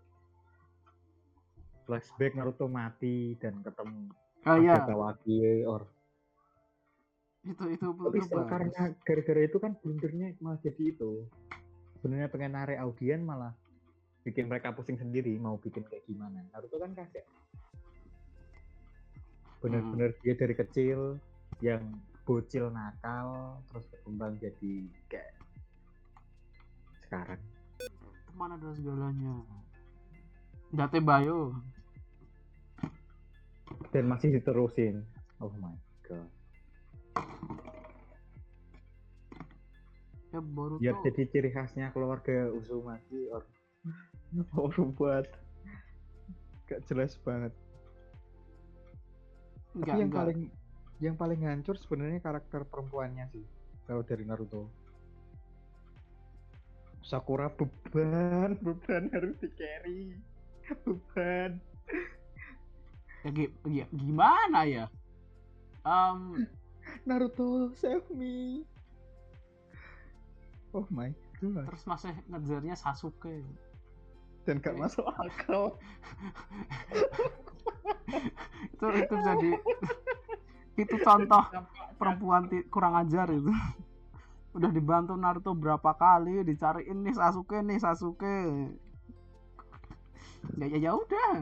Flashback 1.84 2.32
Naruto 2.34 2.66
mati 2.66 3.36
dan 3.38 3.60
ketemu 3.60 4.08
oh 4.44 4.56
ya 4.60 4.76
ada 4.76 4.88
Kawaki 4.88 5.64
or 5.68 5.88
itu 7.44 7.64
itu 7.76 7.86
bagus. 7.92 8.26
karena 8.48 8.96
gara-gara 9.04 9.40
itu 9.44 9.56
kan 9.60 9.76
blundernya 9.84 10.32
malah 10.40 10.58
jadi 10.64 10.96
itu. 10.96 11.28
Sebenarnya 12.00 12.28
pengen 12.32 12.56
narik 12.56 12.80
audien 12.80 13.20
malah 13.20 13.52
bikin 14.24 14.48
mereka 14.48 14.72
pusing 14.72 14.96
sendiri 14.96 15.36
mau 15.36 15.60
bikin 15.60 15.84
kayak 15.84 16.08
gimana. 16.08 16.40
Naruto 16.52 16.80
kan 16.80 16.96
kaget 16.96 17.24
benar-benar 19.64 20.12
dia 20.20 20.36
dari 20.36 20.52
kecil 20.52 21.16
yang 21.64 21.80
bocil 22.28 22.68
nakal 22.68 23.56
terus 23.72 23.88
berkembang 23.88 24.36
jadi 24.36 24.74
kayak 25.08 25.32
sekarang. 27.08 27.40
Teman 28.28 28.60
adalah 28.60 28.76
segalanya. 28.76 29.40
Date 30.68 31.00
Bayo. 31.00 31.56
Dan 33.88 34.04
masih 34.04 34.36
diterusin. 34.36 35.00
Oh 35.40 35.48
my 35.56 35.72
god 36.04 36.28
ya 40.34 40.40
Boruto. 40.42 40.82
Biar 40.82 40.98
jadi 41.06 41.22
ciri 41.30 41.50
khasnya 41.54 41.94
keluarga 41.94 42.50
Uzumaki 42.50 43.30
or 43.30 43.46
orang 44.58 44.90
buat? 44.98 45.26
Gak 46.66 46.82
jelas 46.90 47.14
banget. 47.22 47.54
Enggak, 49.74 49.94
tapi 49.94 50.00
yang 50.02 50.10
enggak. 50.10 50.20
paling 50.22 50.40
yang 51.02 51.16
paling 51.18 51.40
hancur 51.46 51.74
sebenarnya 51.78 52.18
karakter 52.22 52.66
perempuannya 52.66 53.26
sih 53.30 53.46
kalau 53.86 54.02
dari 54.02 54.26
Naruto. 54.26 54.70
Sakura 57.04 57.52
beban 57.52 58.56
beban 58.64 59.12
harus 59.14 59.38
di 59.38 59.48
carry 59.54 60.18
beban. 60.82 61.62
Ya, 63.24 63.48
ya, 63.68 63.86
gimana 63.88 64.68
ya? 64.68 64.84
Em, 65.84 66.44
Naruto 67.04 67.72
save 67.76 68.06
me 68.12 68.64
oh 70.74 70.86
my 70.90 71.14
god 71.38 71.64
terus 71.70 71.84
masih 71.86 72.12
ngejarnya 72.28 72.74
Sasuke. 72.74 73.46
Dan 74.44 74.60
gak 74.60 74.76
masuk 74.76 75.08
akal. 75.08 75.80
Itu 78.76 78.86
itu 78.92 79.14
jadi 79.16 79.50
itu 80.74 80.96
contoh 81.00 81.42
perempuan 81.96 82.50
kurang 82.68 82.98
ajar 83.00 83.32
itu. 83.32 83.48
Udah 84.52 84.68
dibantu 84.68 85.16
Naruto 85.16 85.56
berapa 85.56 85.96
kali 85.96 86.44
dicariin 86.44 87.06
nih 87.08 87.14
Sasuke 87.16 87.64
nih 87.64 87.80
Sasuke. 87.80 88.38
Ya 90.60 90.66
ya 90.68 90.78
ya 90.78 90.92
udah. 90.92 91.40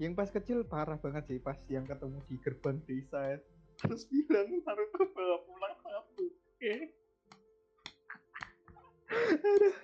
Yang 0.00 0.12
pas 0.16 0.28
kecil 0.32 0.64
parah 0.64 0.96
banget 0.96 1.24
sih 1.28 1.38
pas 1.40 1.56
yang 1.68 1.84
ketemu 1.84 2.20
di 2.28 2.36
gerbang 2.40 2.80
desa 2.88 3.40
terus 3.76 4.08
bilang 4.08 4.48
Naruto 4.64 5.02
bawa 5.12 5.36
pulang 5.44 5.74
Sasuke 5.84 6.74
aduh. 9.06 9.74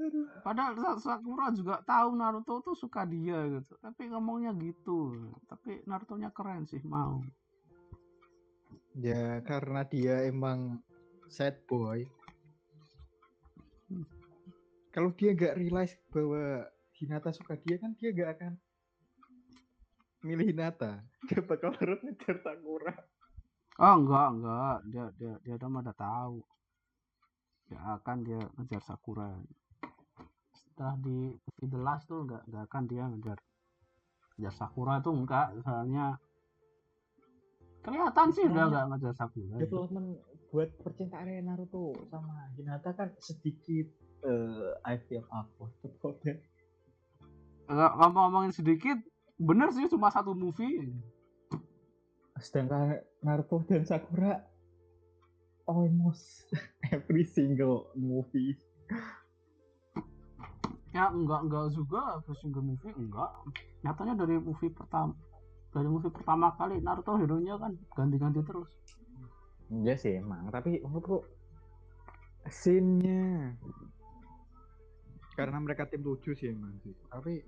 Aduh. 0.00 0.24
Padahal 0.40 0.74
Sa- 0.80 0.96
Sakura 0.96 1.52
juga 1.52 1.84
tahu 1.84 2.16
Naruto 2.16 2.64
tuh 2.64 2.72
suka 2.72 3.04
dia 3.04 3.36
gitu. 3.52 3.76
Tapi 3.84 4.08
ngomongnya 4.08 4.56
gitu. 4.56 5.12
Tapi 5.44 5.84
Naruto-nya 5.84 6.32
keren 6.32 6.64
sih 6.64 6.80
mau. 6.88 7.20
Ya 8.96 9.44
karena 9.44 9.84
dia 9.84 10.24
emang 10.24 10.80
sad 11.28 11.60
boy. 11.68 12.08
Kalau 14.90 15.12
dia 15.14 15.36
nggak 15.36 15.60
realize 15.60 15.94
bahwa 16.10 16.64
Hinata 16.96 17.30
suka 17.36 17.60
dia 17.60 17.76
kan 17.76 17.92
dia 18.00 18.10
nggak 18.10 18.30
akan 18.40 18.52
milih 20.24 20.48
Hinata. 20.48 21.04
Dia 21.28 21.44
bakal 21.44 21.76
harus 21.76 22.00
ngejar 22.08 22.40
Sakura. 22.40 22.96
Oh 23.80 23.94
enggak 23.96 24.28
enggak. 24.36 24.76
Dia 24.92 25.04
dia 25.16 25.32
dia 25.40 25.54
udah 25.56 25.68
udah 25.80 25.96
tahu. 25.96 26.38
Ya 27.72 27.78
akan 27.96 28.16
dia 28.26 28.40
ngejar 28.60 28.82
Sakura. 28.84 29.30
Setelah 30.52 30.94
di 31.00 31.32
di 31.56 31.64
The 31.66 31.80
Last 31.80 32.04
tuh 32.10 32.28
enggak 32.28 32.42
enggak 32.46 32.64
akan 32.68 32.82
dia 32.84 33.04
ngejar. 33.08 33.38
Ngejar 34.36 34.54
Sakura 34.54 35.00
tuh 35.00 35.14
enggak 35.16 35.56
soalnya 35.64 36.20
kelihatan 37.80 38.28
sih 38.36 38.44
udah 38.44 38.64
enggak 38.68 38.84
ngejar 38.92 39.14
Sakura. 39.16 39.56
Development 39.56 40.08
buat 40.50 40.70
percintaan 40.82 41.30
Naruto 41.46 41.94
sama 42.10 42.50
Hinata 42.58 42.90
kan 42.92 43.14
sedikit 43.22 43.86
eh 44.20 44.74
I 44.84 45.00
feel 45.08 45.24
awkward 45.32 45.72
about 45.80 46.20
that. 46.26 46.42
Enggak 47.70 47.92
ngomong-ngomongin 47.96 48.52
sedikit 48.52 48.98
bener 49.40 49.72
sih 49.72 49.88
cuma 49.88 50.12
satu 50.12 50.36
movie 50.36 50.92
Sedangkan 52.40 52.98
Naruto 53.22 53.62
dan 53.68 53.84
Sakura 53.84 54.40
almost 55.68 56.50
every 56.94 57.22
single 57.22 57.92
movie. 57.94 58.56
ya 60.90 61.06
enggak 61.06 61.46
enggak 61.46 61.70
juga 61.70 62.18
every 62.18 62.34
single 62.42 62.66
movie 62.66 62.90
enggak 62.98 63.30
nyatanya 63.86 64.26
dari 64.26 64.42
movie 64.42 64.74
pertama 64.74 65.14
dari 65.70 65.86
movie 65.86 66.10
pertama 66.10 66.50
kali 66.58 66.82
Naruto 66.82 67.14
hero 67.14 67.38
nya 67.38 67.54
kan 67.62 67.78
ganti-ganti 67.94 68.42
terus 68.42 68.66
Iya 69.70 69.94
sih 69.94 70.18
emang, 70.18 70.50
tapi 70.50 70.82
menurutku 70.82 71.22
scene-nya 72.50 73.54
karena 75.38 75.62
mereka 75.62 75.86
tim 75.86 76.02
tujuh 76.02 76.34
sih 76.34 76.50
emang 76.50 76.74
sih. 76.82 76.90
Tapi 77.06 77.38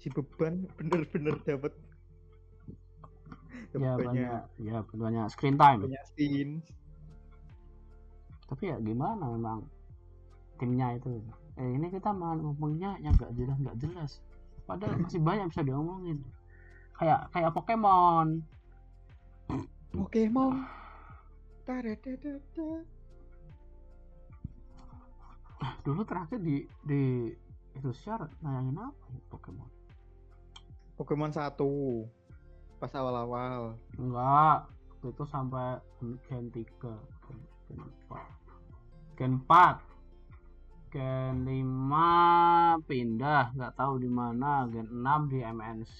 si 0.00 0.08
beban 0.08 0.64
bener-bener 0.80 1.36
dapat 1.44 1.76
ya 3.74 3.92
banyak. 3.96 4.42
Ya 4.60 4.78
banyak 4.82 5.26
screen 5.30 5.56
time. 5.58 5.86
banyak 5.86 6.04
scene. 6.14 6.54
tapi 8.50 8.66
ya 8.66 8.82
gimana 8.82 9.30
memang 9.30 9.62
timnya 10.58 10.98
itu? 10.98 11.22
Eh 11.54 11.70
ini 11.78 11.86
kita 11.86 12.10
malah 12.10 12.42
ngomongnya 12.42 12.98
yang 12.98 13.14
nggak 13.14 13.30
jelas 13.38 13.56
nggak 13.62 13.78
jelas. 13.78 14.10
Padahal 14.66 14.98
masih 15.06 15.22
banyak 15.22 15.46
bisa 15.54 15.62
diomongin. 15.62 16.18
Kayak 16.98 17.30
kayak 17.30 17.54
Pokemon. 17.54 18.42
Pokemon. 19.94 20.54
Dulu 25.86 26.00
terakhir 26.04 26.38
di 26.42 26.66
di 26.82 27.30
itu 27.70 27.90
share 27.94 28.26
nayangin 28.42 28.76
apa 28.82 29.04
ya 29.14 29.22
Pokemon? 29.30 29.70
Pokemon 30.98 31.32
satu 31.32 32.04
pas 32.80 32.92
awal-awal. 32.96 33.76
enggak 34.00 34.64
itu 35.04 35.24
sampai 35.28 35.76
gen 36.24 36.48
3 36.48 36.64
gen, 37.28 37.38
gen 37.68 37.80
4 38.08 39.20
gen 39.20 39.34
4 39.44 39.90
gen 40.88 41.44
5 41.44 42.88
pindah 42.88 43.52
nggak 43.52 43.76
tahu 43.76 44.00
di 44.00 44.08
mana. 44.08 44.64
Gen 44.72 44.88
6 44.88 45.28
di 45.32 45.38
MNC 45.44 45.98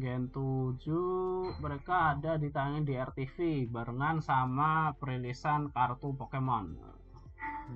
gen 0.00 0.32
7 0.32 1.60
mereka 1.60 2.16
ada 2.16 2.40
ditayangin 2.40 2.88
di 2.88 2.96
RTV 2.96 3.68
barengan 3.68 4.24
sama 4.24 4.96
perilisan 4.96 5.68
kartu 5.68 6.16
Pokemon. 6.16 6.80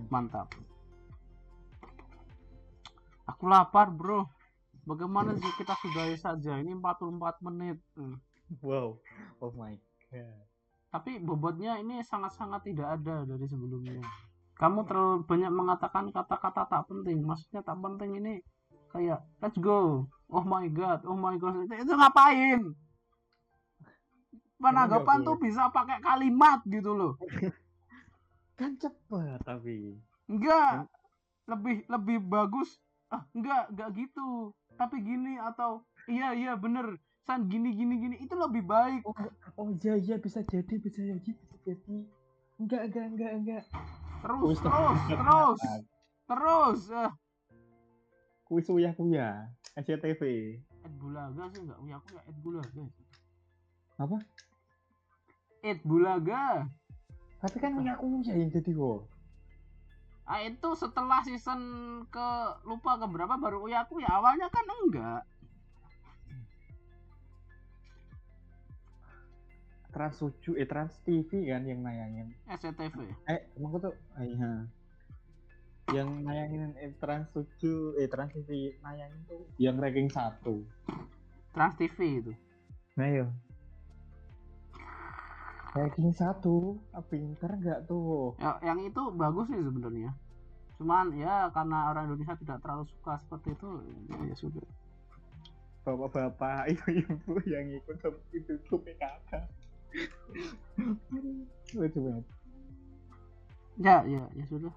Mantap. 0.09 0.49
Aku 3.29 3.45
lapar 3.47 3.93
bro 3.93 4.40
bagaimana 4.91 5.39
sih 5.39 5.53
kita 5.55 5.79
sudahi 5.79 6.19
saja? 6.19 6.59
Ini 6.59 6.75
44 6.75 7.47
menit. 7.47 7.79
Hmm. 7.95 8.19
Wow. 8.59 8.99
Oh 9.39 9.55
my 9.55 9.79
god. 10.11 10.43
tapi 10.91 11.23
bobotnya 11.23 11.79
ini 11.79 12.03
sangat-sangat 12.03 12.67
tidak 12.67 12.99
ada 12.99 13.23
dari 13.23 13.47
sebelumnya. 13.47 14.03
Kamu 14.59 14.83
terlalu 14.91 15.23
banyak 15.23 15.53
mengatakan 15.55 16.11
kata-kata 16.11 16.67
tak 16.67 16.83
penting. 16.91 17.23
Maksudnya 17.23 17.63
tak 17.63 17.79
penting 17.79 18.19
ini 18.19 18.43
kayak 18.91 19.23
let's 19.39 19.55
go. 19.63 20.11
Oh 20.27 20.43
my 20.43 20.67
god 20.67 21.07
oh 21.07 21.15
my 21.15 21.39
god. 21.39 21.63
Itu, 21.63 21.79
itu 21.79 21.93
ngapain? 21.95 22.75
Penanggapan 24.59 25.23
nggak 25.23 25.29
tuh 25.31 25.37
bisa 25.39 25.71
pakai 25.71 26.03
kalimat 26.03 26.59
gitu 26.67 26.91
loh. 26.91 27.15
Kan 28.59 28.75
cepet 28.83 29.39
tapi. 29.47 29.95
enggak. 30.27 30.91
Lebih 31.47 31.87
lebih 31.87 32.19
bagus. 32.27 32.83
Ah 33.15 33.23
enggak 33.31 33.71
enggak 33.71 33.95
gitu 33.95 34.51
tapi 34.81 34.97
gini 35.05 35.37
atau 35.37 35.85
iya 36.09 36.33
iya 36.33 36.57
bener 36.57 36.97
san 37.21 37.45
gini 37.45 37.77
gini 37.77 38.01
gini 38.01 38.17
itu 38.17 38.33
lebih 38.33 38.65
baik 38.65 39.05
Oh, 39.05 39.13
oh 39.61 39.69
iya 39.77 39.93
iya 39.95 40.17
bisa 40.17 40.41
jadi 40.41 40.75
bisa 40.81 41.05
jadi 41.05 41.21
bisa 41.37 41.57
jadi. 41.61 41.97
Enggak 42.57 42.89
enggak 42.89 43.07
enggak 43.13 43.33
enggak. 43.37 43.65
terus 44.21 44.41
Kuis 44.41 44.61
terus 44.61 44.99
terus 45.05 45.61
terus 46.25 46.81
eh 46.91 47.13
Kuis 48.43 48.67
uya 48.67 48.91
kuya. 48.93 49.53
SCTV. 49.77 50.23
Ed 50.81 50.95
Bulaga 50.97 51.45
sih 51.53 51.61
enggak 51.61 51.77
punya 51.77 51.97
aku 52.01 52.09
ya 52.11 52.23
Ed 52.25 52.39
Bulaga 52.41 52.83
Apa? 54.01 54.17
Ed 55.61 55.81
Bulaga 55.85 56.45
Tapi 57.39 57.57
kan 57.57 57.73
uya 57.77 57.95
kuya 57.95 58.33
yang 58.33 58.49
jadi 58.49 58.73
wo. 58.73 59.05
Ah 60.31 60.39
itu 60.47 60.69
setelah 60.79 61.27
season 61.27 61.61
ke 62.07 62.29
lupa 62.63 63.03
ke 63.03 63.07
berapa 63.11 63.35
baru 63.35 63.67
Uyaku 63.67 63.99
ya 63.99 64.15
awalnya 64.15 64.47
kan 64.47 64.63
enggak 64.63 65.27
Trans 69.91 70.23
7 70.23 70.55
eh 70.55 70.71
Trans 70.71 70.95
TV 71.03 71.51
kan 71.51 71.67
yang 71.67 71.83
nayangin. 71.83 72.31
SCTV 72.47 73.11
Eh, 73.27 73.43
emang 73.59 73.83
tuh 73.83 73.91
ah, 74.15 74.23
iya. 74.23 74.51
Yang 75.91 76.09
nayangin 76.23 76.79
eh, 76.79 76.95
Trans 77.03 77.27
7 77.35 77.99
eh 77.99 78.07
Trans 78.07 78.31
TV 78.31 78.79
nayangin 78.87 79.21
tuh 79.27 79.43
yang 79.59 79.83
ranking 79.83 80.07
1. 80.07 80.47
Trans 81.51 81.75
TV 81.75 82.23
itu 82.23 82.33
Nah 82.95 83.07
iya. 83.11 83.27
Kayak 85.71 85.95
gini 85.95 86.11
satu, 86.11 86.83
ah, 86.91 87.05
pinter 87.07 87.51
nggak 87.55 87.87
tuh? 87.87 88.35
ya, 88.43 88.59
yang 88.67 88.83
itu 88.83 89.03
bagus 89.15 89.47
sih 89.47 89.63
sebenarnya 89.63 90.11
cuman 90.81 91.13
ya 91.13 91.53
karena 91.53 91.93
orang 91.93 92.09
Indonesia 92.09 92.33
tidak 92.41 92.65
terlalu 92.65 92.89
suka 92.89 93.21
seperti 93.21 93.53
itu 93.53 93.69
ya, 94.09 94.17
ya 94.33 94.35
sudah 94.35 94.65
Bapak-bapak, 95.81 96.65
ibu-ibu 96.73 97.41
yang 97.49 97.73
ikut 97.73 97.97
itu 98.37 98.53
itu 98.57 98.75
PKK. 98.77 99.33
Lucu 101.73 101.99
banget. 102.05 102.25
ya 103.81 103.97
ya 104.05 104.23
ya 104.37 104.45
sudah 104.45 104.75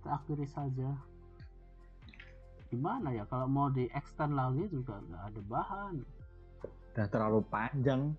kita 0.00 0.10
akhiri 0.10 0.46
saja 0.50 0.90
gimana 2.66 3.14
ya 3.14 3.22
kalau 3.30 3.46
mau 3.46 3.70
di 3.70 3.86
extend 3.94 4.34
lagi 4.34 4.66
juga 4.74 4.98
nggak 5.06 5.22
ada 5.22 5.40
bahan 5.46 5.94
Udah 6.90 7.06
terlalu 7.06 7.40
panjang. 7.46 8.10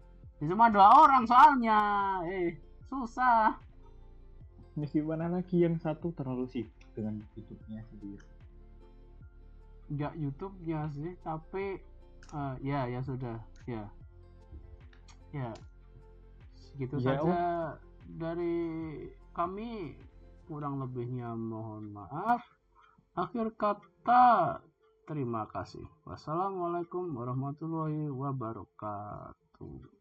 Ya, 0.41 0.49
cuma 0.49 0.73
dua 0.73 0.89
orang 1.05 1.23
soalnya. 1.29 1.79
Eh 2.25 2.57
susah. 2.89 3.61
Ini 4.73 4.89
gimana 4.89 5.29
lagi 5.29 5.61
yang 5.61 5.77
satu 5.77 6.09
terlalu 6.17 6.49
sibuk 6.49 6.89
dengan 6.97 7.21
hidupnya 7.37 7.85
sendiri. 7.93 8.25
nggak 9.91 10.15
YouTube-nya 10.15 10.87
sih 10.95 11.19
tapi 11.19 11.75
eh, 12.33 12.55
ya 12.63 12.89
ya 12.89 12.99
sudah 13.03 13.37
ya. 13.69 13.85
Ya 15.31 15.51
segitu 16.57 16.97
Ya, 16.99 17.19
saja 17.21 17.43
dari 18.17 18.57
kami. 19.37 19.95
Kurang 20.51 20.83
lebihnya 20.83 21.31
mohon 21.31 21.95
maaf. 21.95 22.43
Akhir 23.15 23.55
kata 23.55 24.59
terima 25.07 25.47
kasih. 25.47 25.87
Wassalamualaikum 26.03 27.15
warahmatullahi 27.15 28.11
wabarakatuh 28.11 30.00